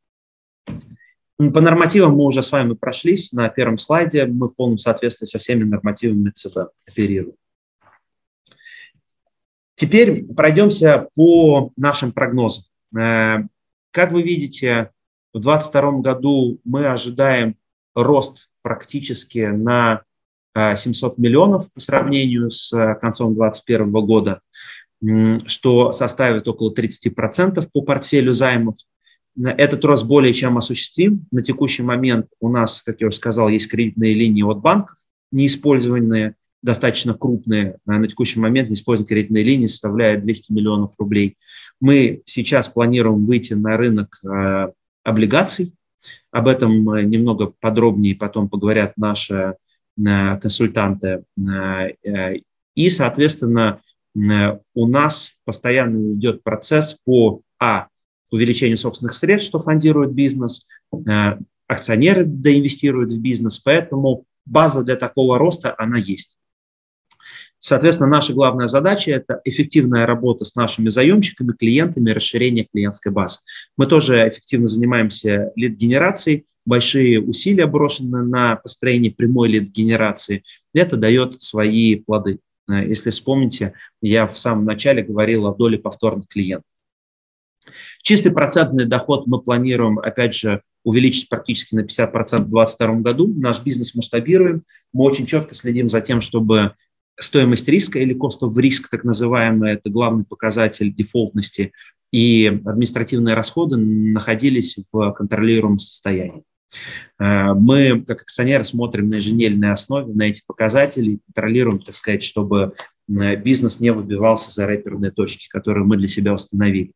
[1.38, 4.25] По нормативам мы уже с вами прошлись на первом слайде.
[4.25, 7.36] Мы в полном соответствии со всеми нормативами ЦБ оперируем.
[9.79, 12.65] Теперь пройдемся по нашим прогнозам.
[12.97, 13.37] Э,
[13.91, 14.91] как вы видите,
[15.33, 17.55] в 2022 году мы ожидаем
[17.95, 20.01] рост практически на
[20.53, 24.41] 700 э, миллионов по сравнению с э, концом 2021 года,
[25.45, 28.75] что составит около 30% по портфелю займов.
[29.41, 31.25] Этот рост более чем осуществим.
[31.31, 34.97] На текущий момент у нас, как я уже сказал, есть кредитные линии от банков,
[35.31, 37.77] неиспользованные, достаточно крупные.
[37.85, 41.37] На текущий момент неиспользованные кредитные линии составляют 200 миллионов рублей.
[41.79, 44.71] Мы сейчас планируем выйти на рынок э,
[45.03, 45.73] облигаций.
[46.31, 49.55] Об этом э, немного подробнее потом поговорят наши
[49.97, 51.23] э, консультанты.
[52.75, 53.79] И, соответственно,
[54.15, 57.87] у нас постоянно идет процесс по А
[58.31, 65.37] увеличению собственных средств, что фондирует бизнес, э, акционеры доинвестируют в бизнес, поэтому база для такого
[65.37, 66.37] роста, она есть.
[67.61, 73.39] Соответственно, наша главная задача– это эффективная работа с нашими заемщиками, клиентами, расширение клиентской базы.
[73.77, 80.43] Мы тоже эффективно занимаемся лид-генерацией, большие усилия брошены на построение прямой лид-генерации.
[80.73, 82.39] Это дает свои плоды.
[82.69, 86.71] Если вспомните, я в самом начале говорил о доле повторных клиентов.
[88.03, 93.27] Чистый процентный доход мы планируем, опять же, увеличить практически на 50% в 2022 году.
[93.35, 94.63] Наш бизнес масштабируем.
[94.93, 96.73] Мы очень четко следим за тем, чтобы
[97.19, 101.73] стоимость риска или cost of risk, так называемый, это главный показатель дефолтности,
[102.12, 106.43] и административные расходы находились в контролируемом состоянии.
[107.19, 112.71] Э, мы, как акционеры, смотрим на еженедельной основе на эти показатели контролируем, так сказать, чтобы
[113.08, 116.91] э, бизнес не выбивался за рэперные точки, которые мы для себя установили.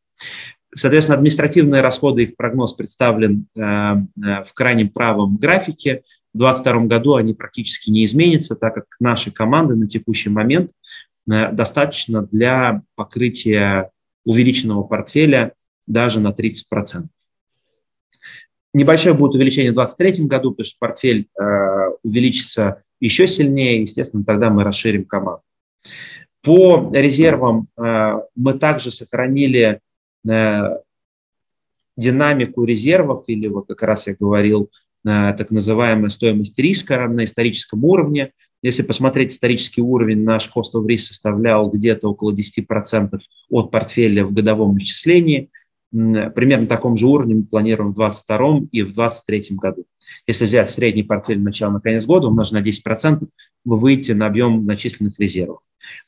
[0.74, 6.02] Соответственно, административные расходы, их прогноз представлен э, в крайнем правом графике.
[6.34, 10.72] В 2022 году они практически не изменятся, так как нашей команды на текущий момент
[11.30, 13.90] э, достаточно для покрытия
[14.24, 15.54] увеличенного портфеля
[15.86, 17.06] даже на 30%.
[18.72, 21.28] Небольшое будет увеличение в 2023 году, потому что портфель
[22.02, 25.42] увеличится еще сильнее, естественно, тогда мы расширим команду.
[26.42, 29.80] По резервам мы также сохранили
[31.96, 34.70] динамику резервов, или вот как раз я говорил,
[35.04, 38.32] так называемая стоимость риска на историческом уровне.
[38.62, 43.18] Если посмотреть исторический уровень, наш cost of risk составлял где-то около 10%
[43.50, 45.50] от портфеля в годовом исчислении–
[45.94, 49.84] примерно на таком же уровне мы планируем в 2022 и в 2023 году.
[50.26, 53.24] Если взять средний портфель начала на конец года, умножить на 10%,
[53.64, 55.60] вы выйдете на объем начисленных резервов.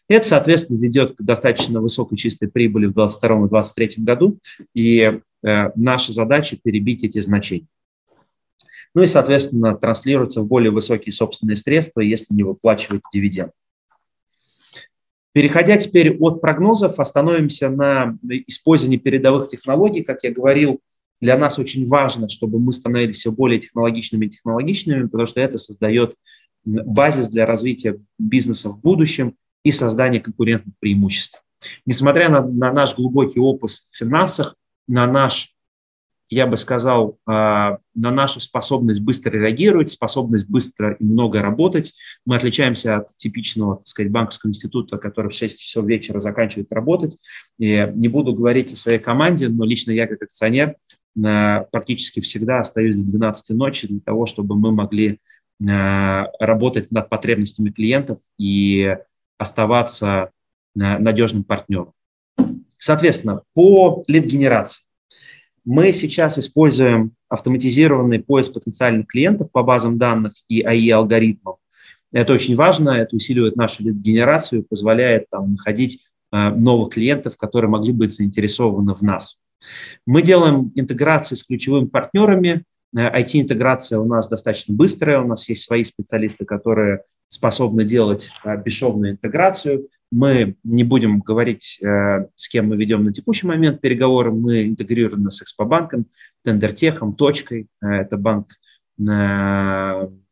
[0.08, 4.38] Это, соответственно, ведет к достаточно высокой чистой прибыли в 2022 и 2023 году,
[4.74, 7.68] и э, наша задача перебить эти значения.
[8.96, 13.52] Ну и, соответственно, транслируется в более высокие собственные средства, если не выплачивать дивиденд.
[15.32, 20.02] Переходя теперь от прогнозов, остановимся на использовании передовых технологий.
[20.02, 20.80] Как я говорил,
[21.20, 25.58] для нас очень важно, чтобы мы становились все более технологичными и технологичными, потому что это
[25.58, 26.14] создает
[26.64, 31.44] базис для развития бизнеса в будущем и создания конкурентных преимуществ.
[31.84, 34.56] Несмотря на, на наш глубокий опыт в финансах,
[34.88, 35.54] на наш
[36.28, 41.94] я бы сказал, а, на нашу способность быстро реагировать, способность быстро и много работать.
[42.24, 47.18] Мы отличаемся от типичного, так сказать, банковского института, который в 6 часов вечера заканчивает работать.
[47.58, 50.74] И не буду говорить о своей команде, но лично я как акционер
[51.24, 55.20] а, практически всегда остаюсь до 12 ночи для того, чтобы мы могли
[55.68, 58.96] а, работать над потребностями клиентов и
[59.38, 60.30] оставаться
[60.74, 61.92] надежным партнером.
[62.76, 64.85] Соответственно, по лид-генерации.
[65.66, 71.56] Мы сейчас используем автоматизированный поиск потенциальных клиентов по базам данных и АИ-алгоритмам.
[72.12, 77.92] Это очень важно, это усиливает нашу генерацию, позволяет там, находить э, новых клиентов, которые могли
[77.92, 79.40] быть заинтересованы в нас.
[80.06, 82.62] Мы делаем интеграции с ключевыми партнерами,
[82.94, 88.30] IT-интеграция у нас достаточно быстрая, у нас есть свои специалисты, которые способны делать
[88.64, 89.88] бесшовную интеграцию.
[90.12, 95.42] Мы не будем говорить, с кем мы ведем на текущий момент переговоры, мы интегрированы с
[95.42, 96.06] Экспобанком,
[96.42, 98.52] Тендертехом, Точкой, это банк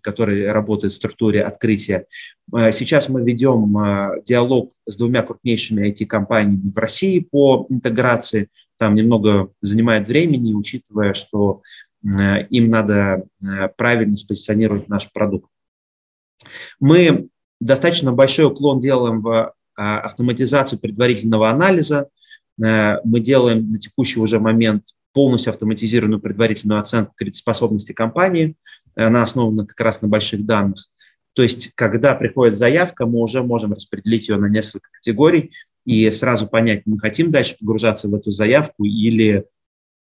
[0.04, 2.06] который работает в структуре открытия.
[2.54, 8.48] Э, сейчас мы ведем э, диалог с двумя крупнейшими IT-компаниями в России по интеграции.
[8.78, 13.24] Там немного занимает времени, учитывая, что э, им надо
[13.76, 15.50] правильно спозиционировать наш продукт.
[16.78, 17.28] Мы
[17.60, 22.08] достаточно большой уклон делаем в автоматизацию предварительного анализа.
[22.56, 28.56] Мы делаем на текущий уже момент полностью автоматизированную предварительную оценку кредитоспособности компании.
[28.94, 30.86] Она основана как раз на больших данных.
[31.34, 35.52] То есть, когда приходит заявка, мы уже можем распределить ее на несколько категорий
[35.84, 39.46] и сразу понять, мы хотим дальше погружаться в эту заявку или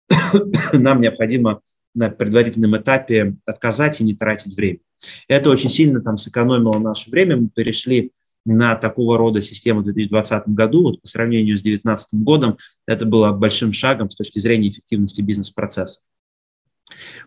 [0.74, 1.62] нам необходимо
[1.94, 4.80] на предварительном этапе отказать и не тратить время.
[5.28, 7.38] Это очень сильно там сэкономило наше время.
[7.38, 8.12] Мы перешли
[8.46, 13.32] на такого рода систему в 2020 году, вот по сравнению с 2019 годом, это было
[13.32, 16.04] большим шагом с точки зрения эффективности бизнес-процессов.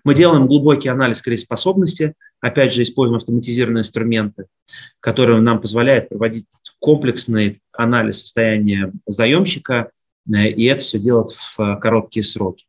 [0.04, 4.46] Мы делаем глубокий анализ кредитоспособности, опять же, используем автоматизированные инструменты,
[4.98, 6.46] которые нам позволяют проводить
[6.80, 9.90] комплексный анализ состояния заемщика,
[10.26, 12.66] э, и это все делать в короткие сроки.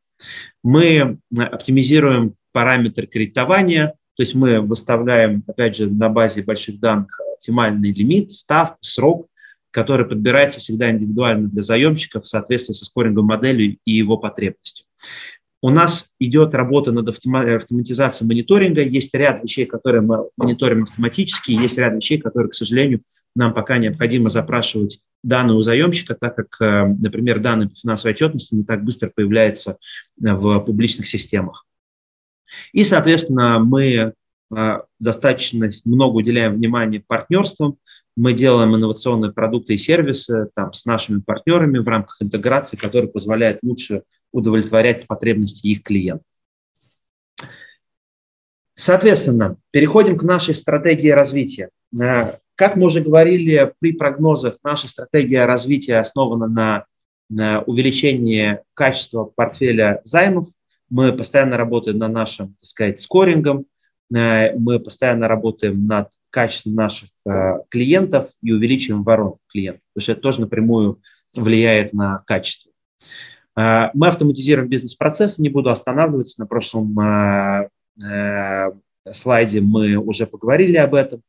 [0.64, 7.92] Мы оптимизируем параметры кредитования, то есть мы выставляем, опять же, на базе больших данных оптимальный
[7.92, 9.28] лимит, ставку, срок,
[9.72, 14.86] который подбирается всегда индивидуально для заемщиков в соответствии со скоринговой моделью и его потребностью.
[15.64, 18.84] У нас идет работа над автоматизацией мониторинга.
[18.84, 23.02] Есть ряд вещей, которые мы мониторим автоматически, есть ряд вещей, которые, к сожалению,
[23.36, 28.56] нам пока необходимо запрашивать данные у заемщика, так как, э, например, данные по финансовой отчетности
[28.56, 29.78] не так быстро появляются
[30.18, 31.66] в публичных системах.
[32.72, 34.14] И, соответственно, мы
[34.56, 37.78] э, достаточно много уделяем внимания партнерствам.
[38.16, 43.60] Мы делаем инновационные продукты и сервисы там, с нашими партнерами в рамках интеграции, которые позволяют
[43.64, 46.28] лучше удовлетворять потребности их клиентов.
[48.76, 51.70] Соответственно, переходим к нашей стратегии развития.
[52.56, 56.86] Как мы уже говорили при прогнозах, наша стратегия развития основана на,
[57.30, 60.48] на увеличении качества портфеля займов–
[60.94, 63.66] мы постоянно работаем над нашим, так сказать, скорингом,
[64.16, 70.12] э, мы постоянно работаем над качеством наших э, клиентов и увеличиваем воронку клиентов, потому что
[70.12, 71.02] это тоже напрямую
[71.36, 72.72] влияет на качество.
[73.58, 76.96] Э, мы автоматизируем бизнес-процессы, не буду останавливаться, на прошлом
[79.12, 81.22] слайде мы уже поговорили об этом.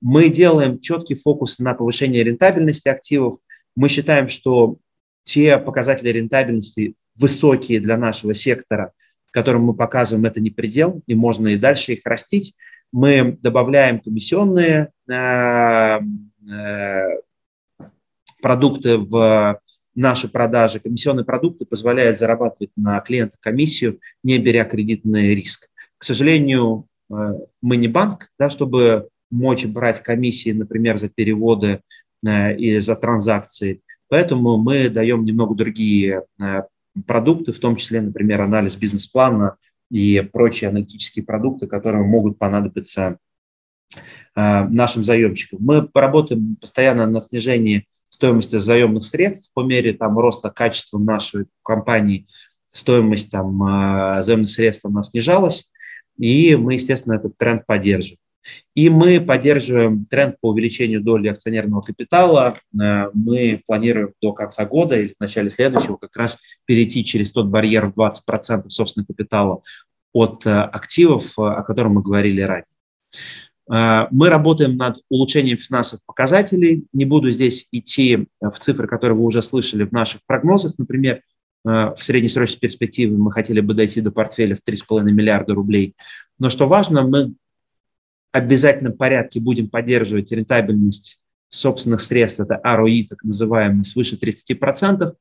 [0.00, 3.38] Мы делаем четкий фокус на повышение рентабельности активов.
[3.76, 4.76] Мы считаем, что
[5.24, 8.92] те показатели рентабельности высокие для нашего сектора–
[9.30, 12.54] которым мы показываем, это не предел, и можно и дальше их растить.
[12.92, 15.98] Мы добавляем комиссионные э,
[16.50, 17.02] э,
[18.40, 19.60] продукты в
[19.94, 20.80] наши продажи.
[20.80, 25.68] Комиссионные продукты позволяют зарабатывать на клиента комиссию, не беря кредитный риск.
[25.98, 27.14] К сожалению, э,
[27.60, 31.80] мы не банк, да, чтобы мочь брать комиссии, например, за переводы
[32.24, 33.80] и за транзакции.
[34.08, 36.24] Поэтому мы даем немного другие
[37.06, 39.56] продукты, в том числе, например, анализ бизнес-плана
[39.90, 43.18] и прочие аналитические продукты, которые могут понадобиться
[44.34, 45.60] э, нашим заемщикам.
[45.62, 52.26] Мы поработаем постоянно над снижением стоимости заемных средств по мере там, роста качества нашей компании.
[52.70, 55.70] Стоимость там, э, заемных средств у нас снижалась,
[56.18, 58.18] и мы, естественно, этот тренд поддерживаем.
[58.78, 62.60] И мы поддерживаем тренд по увеличению доли акционерного капитала.
[62.80, 67.46] Э, мы планируем до конца года или в начале следующего как раз перейти через тот
[67.46, 69.62] барьер в 20% собственного капитала
[70.12, 72.66] от э, активов, э, о котором мы говорили ранее.
[73.70, 76.86] Мы работаем над улучшением финансовых показателей.
[76.94, 80.72] Не буду здесь идти в цифры, которые вы уже слышали в наших прогнозах.
[80.78, 81.20] Например,
[81.64, 85.94] в среднесрочной перспективе мы хотели бы дойти до портфеля в 3,5 миллиарда рублей.
[86.38, 87.34] Но что важно, мы
[88.32, 95.12] обязательном порядке будем поддерживать рентабельность собственных средств, это ROE, так называемый, свыше 30%.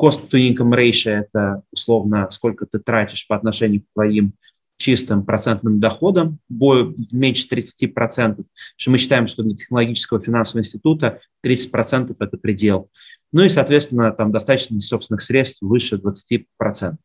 [0.00, 4.34] Cost to income ratio– это условно сколько ты тратишь по отношению к твоим
[4.78, 8.44] чистым процентным доходам, меньше 30%,
[8.76, 12.90] что мы считаем, что для технологического финансового института 30%– это предел.
[13.32, 16.96] Ну и, соответственно, там достаточно собственных средств выше 20%.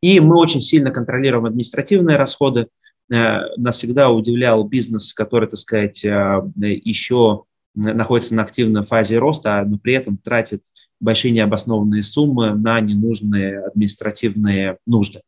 [0.00, 2.68] И мы очень сильно контролируем административные расходы,
[3.10, 7.44] нас всегда удивлял бизнес, который, так сказать, э, еще
[7.74, 10.62] находится на активной фазе роста, но при этом тратит
[11.00, 15.22] большие необоснованные суммы на ненужные административные нужды.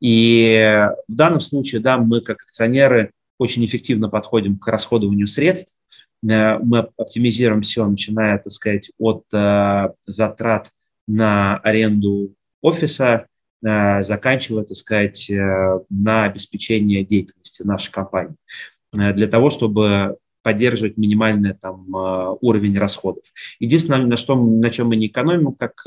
[0.00, 5.78] И в данном случае, да, мы как акционеры очень эффективно подходим к расходованию средств,
[6.22, 10.72] Э, мы оптимизируем все, начиная, так сказать, от э, затрат
[11.06, 15.30] на аренду офиса, э, заканчивая, так сказать,
[15.90, 18.36] на обеспечение деятельности нашей компании
[18.92, 21.86] для того, чтобы поддерживать минимальный там,
[22.40, 23.24] уровень расходов.
[23.58, 25.84] Единственное, на, что, на чем мы не экономим как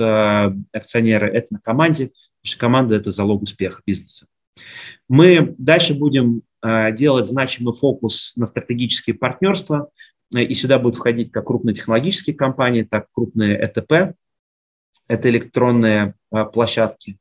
[0.74, 4.28] акционеры, это на команде, потому что команда– это залог успеха бизнеса.
[5.08, 9.90] Мы дальше будем делать значимый фокус на стратегические партнерства,
[10.34, 14.16] и сюда будут входить как крупные технологические компании, так и крупные ЭТП,
[15.08, 16.14] это электронные
[16.54, 17.16] площадки, э,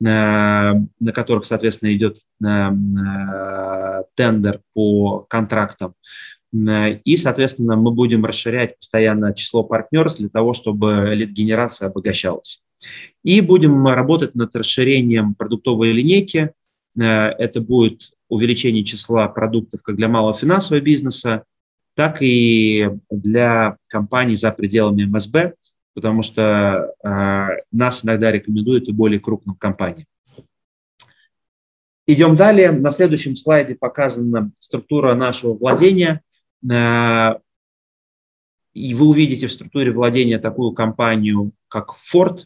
[0.00, 5.94] на которых, соответственно, идет э, э, тендер по контрактам.
[6.52, 12.64] И, соответственно, мы будем расширять постоянно число партнеров для того, чтобы лид-генерация обогащалась.
[13.22, 16.50] И будем работать над расширением продуктовой линейки.
[16.96, 21.44] Это будет увеличение числа продуктов как для малого финансового бизнеса,
[21.94, 25.54] так и для компаний за пределами МСБ,
[25.94, 30.06] потому что э, нас иногда рекомендуют и более крупным компаниям.
[32.06, 32.72] Идем далее.
[32.72, 36.22] На следующем слайде показана структура нашего владения.
[36.70, 37.34] Э,
[38.72, 42.44] и вы увидите в структуре владения такую компанию, как Ford.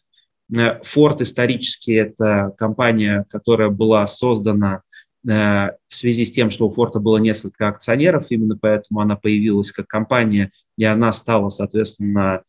[0.55, 4.83] Э, Ford исторически это компания, которая была создана
[5.27, 9.73] Э, в связи с тем, что у Форта было несколько акционеров, именно поэтому она появилась
[9.73, 12.43] как компания, и она стала, соответственно,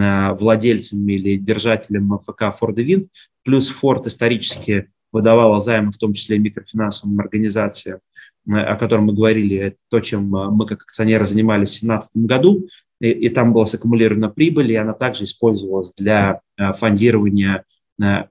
[0.00, 3.08] э, владельцем или держателем МФК Ford Wind.
[3.44, 8.00] Плюс Форд исторически выдавала займы, в том числе микрофинансовым организациям,
[8.46, 12.66] э, о котором мы говорили, это то, чем мы как акционеры занимались в 2017 году,
[13.00, 17.64] и, и там была саккумулирована прибыль, и она также использовалась для фондирования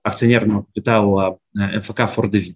[0.04, 2.56] акционерного капитала МФК Ford Wind.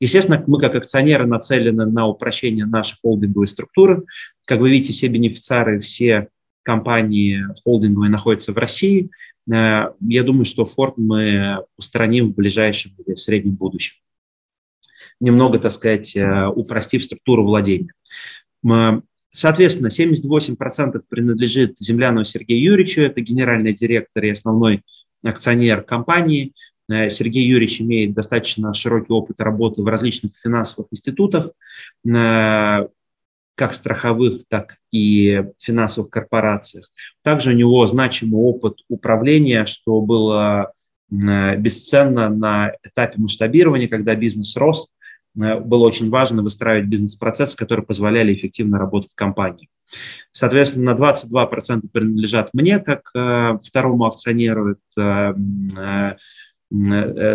[0.00, 4.04] Естественно, мы как акционеры нацелены на упрощение нашей холдинговой структуры.
[4.44, 6.28] Как вы видите, все бенефициары, все
[6.62, 9.10] компании холдинговые находятся в России.
[9.50, 13.96] Э, я думаю, что Ford мы устраним в ближайшем или среднем будущем.
[15.20, 17.92] Немного, так сказать, э, упростив структуру владения.
[19.34, 24.82] Соответственно, 78% принадлежит Земляну Сергею Юрьевичу, это генеральный директор и основной
[25.24, 26.52] акционер компании.
[26.90, 31.50] Э, Сергей Юрьевич имеет достаточно широкий опыт работы в различных финансовых институтах,
[33.54, 36.90] как страховых, так и финансовых корпорациях.
[37.22, 40.72] Также у него значимый опыт управления, что было
[41.10, 44.88] э, бесценно на этапе масштабирования, когда бизнес рос.
[45.34, 49.70] Было очень важно выстраивать бизнес-процессы, которые позволяли эффективно работать в компании.
[50.30, 53.08] Соответственно, 22% принадлежат мне, как
[53.62, 54.72] второму акционеру.
[54.72, 55.34] Это
[55.76, 56.16] Э,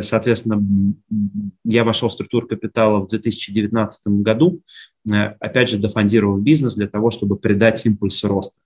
[0.02, 0.64] соответственно,
[1.64, 4.62] я вошел в структуру капитала в 2019 году,
[5.10, 8.60] э, опять же, дофондировав бизнес для того, чтобы придать импульс роста.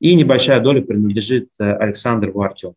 [0.00, 2.74] И небольшая доля принадлежит э, Александру Артему.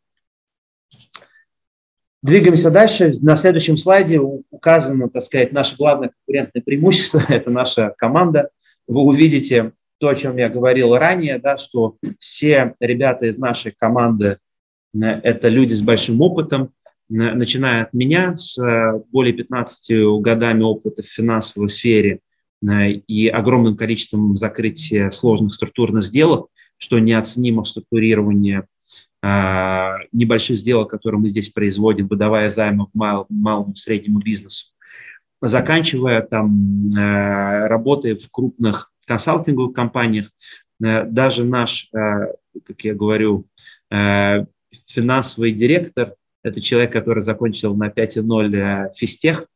[2.21, 3.13] Двигаемся дальше.
[3.21, 8.49] На следующем слайде указано, так сказать, наше главное конкурентное преимущество– это наша команда.
[8.87, 14.37] Вы увидите то, о чем я говорил ранее, да, что все ребята из нашей команды–
[14.93, 16.73] это люди с большим опытом,
[17.09, 22.19] начиная от меня с э, более 15 годами опыта в финансовой сфере
[22.61, 28.63] э, и огромным количеством закрытия сложных структурных сделок, что неоценимо в структурировании
[29.23, 34.67] э, небольших сделок, которые мы здесь производим, выдавая займы мал, малому и среднему бизнесу,
[35.41, 40.29] заканчивая там работой в крупных консалтинговых компаниях,
[40.79, 43.47] даже наш, как я говорю,
[44.85, 49.47] финансовый директор это человек, который закончил на 5.0 э, физтех,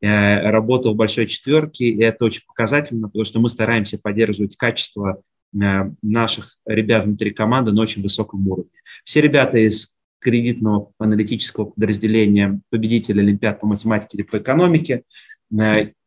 [0.00, 5.20] э, работал в большой четверке, и это очень показательно, потому что мы стараемся поддерживать качество
[5.54, 5.58] э,
[6.02, 8.70] наших ребят внутри команды на очень высоком уровне.
[9.04, 15.04] Все ребята из кредитного аналитического подразделения, победители Олимпиад по математике или по экономике,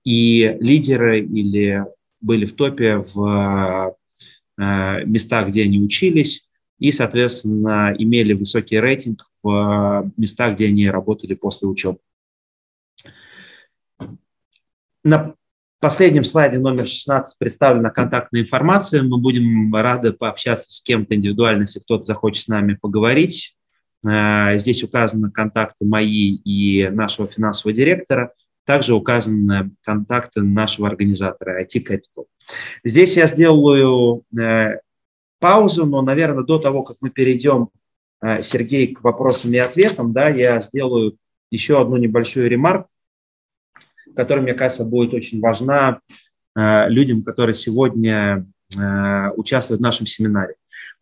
[0.06, 1.84] и лидеры или
[2.22, 3.96] были в топе в
[4.56, 6.48] местах, где они учились,
[6.84, 12.00] и, соответственно, имели высокий рейтинг в местах, где они работали после учебы.
[15.02, 15.34] На
[15.80, 19.02] последнем слайде номер 16 представлена контактная информация.
[19.02, 23.56] Мы будем рады пообщаться с кем-то индивидуально, если кто-то захочет с нами поговорить.
[24.06, 28.34] Э, здесь указаны контакты мои и нашего финансового директора.
[28.66, 32.26] Также указаны контакты нашего организатора IT Capital.
[32.84, 34.80] Здесь я сделаю э,
[35.44, 37.68] паузу, но, наверное, до того, как мы перейдем,
[38.22, 41.18] э, Сергей, к вопросам и ответам, да, я сделаю
[41.52, 42.88] еще одну небольшую ремарку.
[44.16, 46.00] которая, мне кажется, будет очень важна
[46.56, 48.46] людям, которые сегодня
[49.36, 50.54] участвуют в нашем семинаре.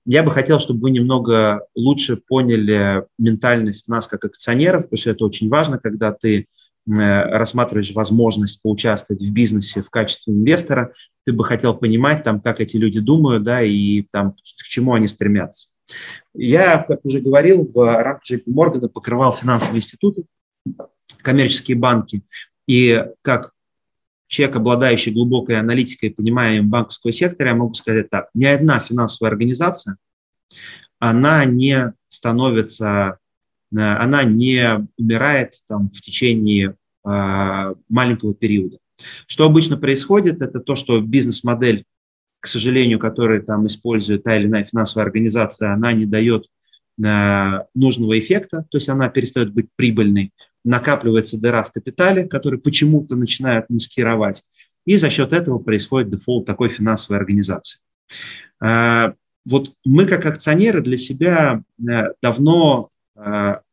[0.05, 5.25] Я бы хотел, чтобы вы немного лучше поняли ментальность нас как акционеров, потому что это
[5.25, 6.47] очень важно, когда ты
[6.88, 10.93] рассматриваешь возможность поучаствовать в бизнесе в качестве инвестора,
[11.25, 15.07] ты бы хотел понимать, там, как эти люди думают, да, и там, к чему они
[15.07, 15.67] стремятся.
[16.34, 20.23] Я, как уже говорил, в рамках JP Morgan покрывал финансовые институты,
[21.21, 22.23] коммерческие банки,
[22.67, 23.51] и как
[24.27, 29.32] человек, обладающий глубокой аналитикой и пониманием банковского сектора, я могу сказать так, ни одна финансовая
[29.32, 29.97] организация,
[30.99, 33.17] она не становится,
[33.74, 38.78] она не умирает там, в течение э, маленького периода.
[39.28, 41.86] Что обычно происходит, это то, что бизнес-модель,
[42.39, 46.47] к сожалению, которую там использует та или иная финансовая организация, она не дает
[47.03, 50.32] э, нужного эффекта, то есть она перестает быть прибыльной,
[50.63, 54.43] накапливается дыра в капитале, который почему-то начинают маскировать,
[54.86, 57.80] и за счет этого происходит дефолт такой финансовой организации.
[58.63, 59.13] Э,
[59.45, 61.84] вот мы как акционеры для себя э,
[62.22, 62.88] давно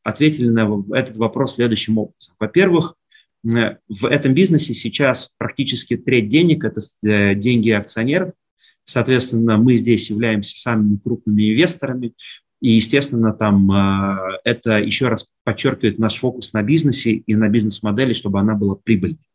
[0.02, 2.34] ответили на этот вопрос следующим образом.
[2.38, 2.94] Во-первых,
[3.42, 6.80] в этом бизнесе сейчас практически треть денег– это
[7.34, 8.32] деньги акционеров.
[8.84, 12.14] Соответственно, мы здесь являемся самыми крупными инвесторами.
[12.60, 13.70] И, естественно, там
[14.44, 19.28] это еще раз подчеркивает наш фокус на бизнесе и на бизнес-модели, чтобы она была прибыльной.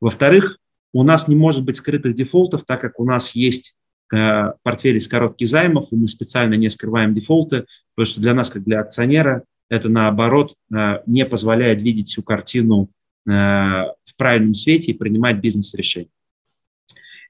[0.00, 0.58] Во-вторых,
[0.92, 3.74] у нас не может быть скрытых дефолтов, так как у нас есть э,
[4.10, 8.64] портфель из коротких займов, и мы специально не скрываем дефолты, потому что для нас, как
[8.64, 12.88] для акционера, это, наоборот, э, не позволяет видеть всю картину
[13.26, 16.08] э, в правильном свете и принимать бизнес-решения.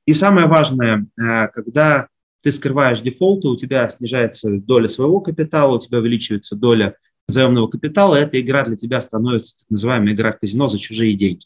[0.07, 2.09] И самое важное, когда
[2.43, 6.95] ты скрываешь дефолты, у тебя снижается доля своего капитала, у тебя увеличивается доля
[7.29, 11.45] заемного капитала, эта игра для тебя становится так называемая игра казино за чужие деньги.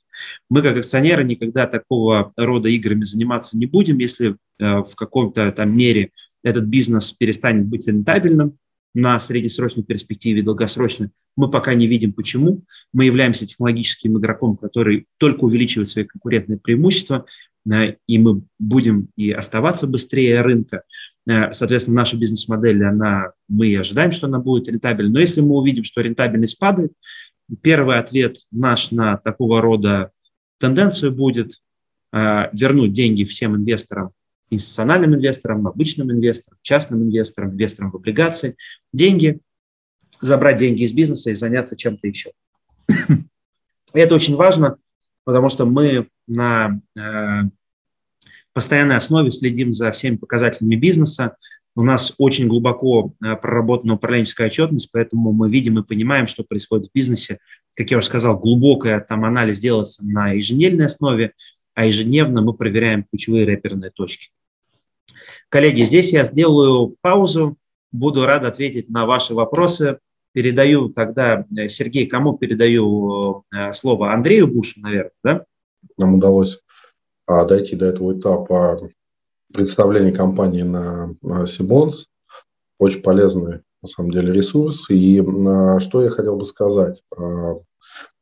[0.48, 5.76] Мы, как акционеры, никогда такого рода играми заниматься не будем, если э, в каком-то там
[5.76, 6.12] мере
[6.44, 8.56] этот бизнес перестанет быть рентабельным
[8.94, 11.10] на среднесрочной перспективе, долгосрочной.
[11.36, 12.62] Мы пока не видим почему.
[12.92, 17.26] Мы являемся технологическим игроком, который только увеличивает свои конкурентные преимущества,
[18.06, 20.82] и мы будем и оставаться быстрее рынка.
[21.28, 25.12] Э, соответственно, наша бизнес-модель, она, мы ожидаем, что она будет рентабельной.
[25.12, 26.92] Но если мы увидим, что рентабельность падает,
[27.60, 30.10] первый ответ наш на такого рода
[30.58, 31.60] тенденцию будет
[32.12, 34.10] э, вернуть деньги всем инвесторам,
[34.50, 38.56] институциональным инвесторам, обычным инвесторам, частным инвесторам, инвесторам в облигации,
[38.92, 39.40] деньги,
[40.20, 42.32] забрать деньги из бизнеса и заняться чем-то еще.
[43.92, 44.76] Это очень важно,
[45.24, 47.42] потому что мы на э,
[48.52, 51.36] постоянной основе следим за всеми показателями бизнеса.
[51.74, 56.88] У нас очень глубоко э, проработана управленческая отчетность, поэтому мы видим и понимаем, что происходит
[56.88, 57.38] в бизнесе.
[57.74, 61.32] Как я уже сказал, глубокая там анализ делается на еженедельной основе,
[61.74, 64.30] а ежедневно мы проверяем ключевые реперные точки.
[65.48, 67.56] Коллеги, здесь я сделаю паузу,
[67.90, 69.98] буду рад ответить на ваши вопросы.
[70.32, 74.12] Передаю тогда, э, Сергей, кому передаю слово?
[74.12, 75.44] Андрею Бушу, наверное, да?
[75.96, 76.58] нам удалось
[77.26, 78.88] а, дойти до этого этапа
[79.52, 81.14] представления компании на,
[81.46, 82.06] Сибонс.
[82.78, 84.90] Очень полезный, на самом деле, ресурс.
[84.90, 87.02] И а, что я хотел бы сказать.
[87.16, 87.56] А,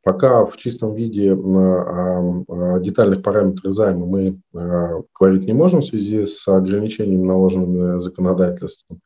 [0.03, 6.49] пока в чистом виде о детальных параметрах займа мы говорить не можем в связи с
[6.49, 9.01] ограничениями, наложенными законодательством.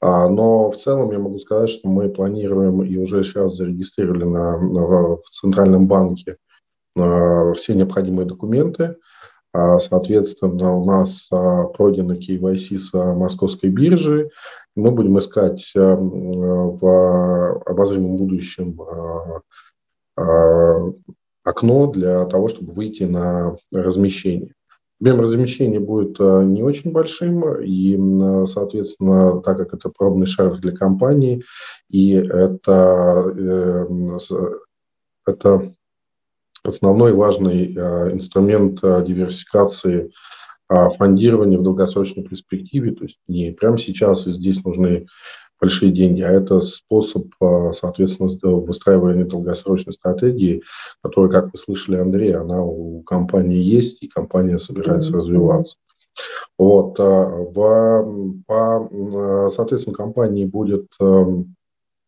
[0.00, 5.28] Но в целом я могу сказать, что мы планируем и уже сейчас зарегистрировали на, в
[5.30, 6.36] Центральном банке
[6.96, 8.96] Э, все необходимые документы.
[9.52, 14.30] А, соответственно, у нас а, пройдено KYC с а, московской биржи.
[14.76, 18.78] Мы будем искать в обозримом будущем
[21.42, 24.54] окно для того, чтобы выйти на размещение.
[25.00, 31.42] Объем размещения будет не очень большим, и, соответственно, так как это пробный шаг для компании,
[31.88, 33.86] и это, э,
[35.26, 35.72] это
[36.62, 40.10] основной важный э, инструмент э, диверсификации
[40.68, 42.92] э, фондирования в долгосрочной перспективе.
[42.92, 45.06] То есть не прямо сейчас и здесь нужны
[45.60, 50.62] большие деньги, а это способ, соответственно, выстраивания долгосрочной стратегии,
[51.02, 55.16] которая, как вы слышали, Андрей, она у компании есть, и компания собирается mm-hmm.
[55.16, 55.76] развиваться.
[56.56, 60.86] Вот, в, по, соответственно, компании будет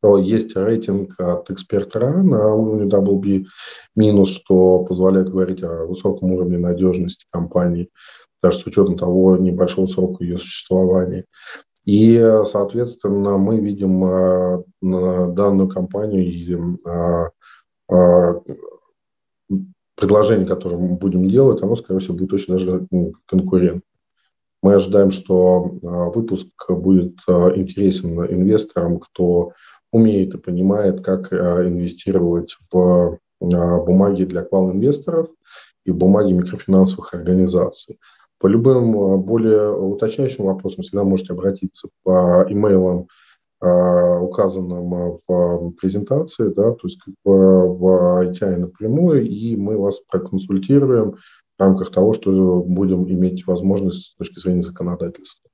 [0.03, 3.45] эм, то есть рейтинг от эксперта на уровне WB
[3.95, 7.89] минус, что позволяет говорить о высоком уровне надежности компании,
[8.43, 11.25] даже с учетом того небольшого срока ее существования.
[11.85, 17.31] И, соответственно, мы видим а, данную компанию и а,
[17.91, 18.41] а,
[19.97, 23.83] предложение, которое мы будем делать, оно, скорее всего, будет очень даже ну, конкурентным.
[24.63, 25.59] Мы ожидаем, что
[26.15, 29.51] выпуск будет интересен инвесторам, кто
[29.93, 35.29] умеет и понимает, как инвестировать в бумаги для квал-инвесторов
[35.85, 37.99] и бумаги микрофинансовых организаций.
[38.39, 43.07] По любым более уточняющим вопросам всегда можете обратиться по имейлам,
[43.61, 51.13] указанным в презентации, да, то есть как бы в ITI напрямую, и мы вас проконсультируем
[51.13, 55.49] в рамках того, что будем иметь возможность с точки зрения законодательства.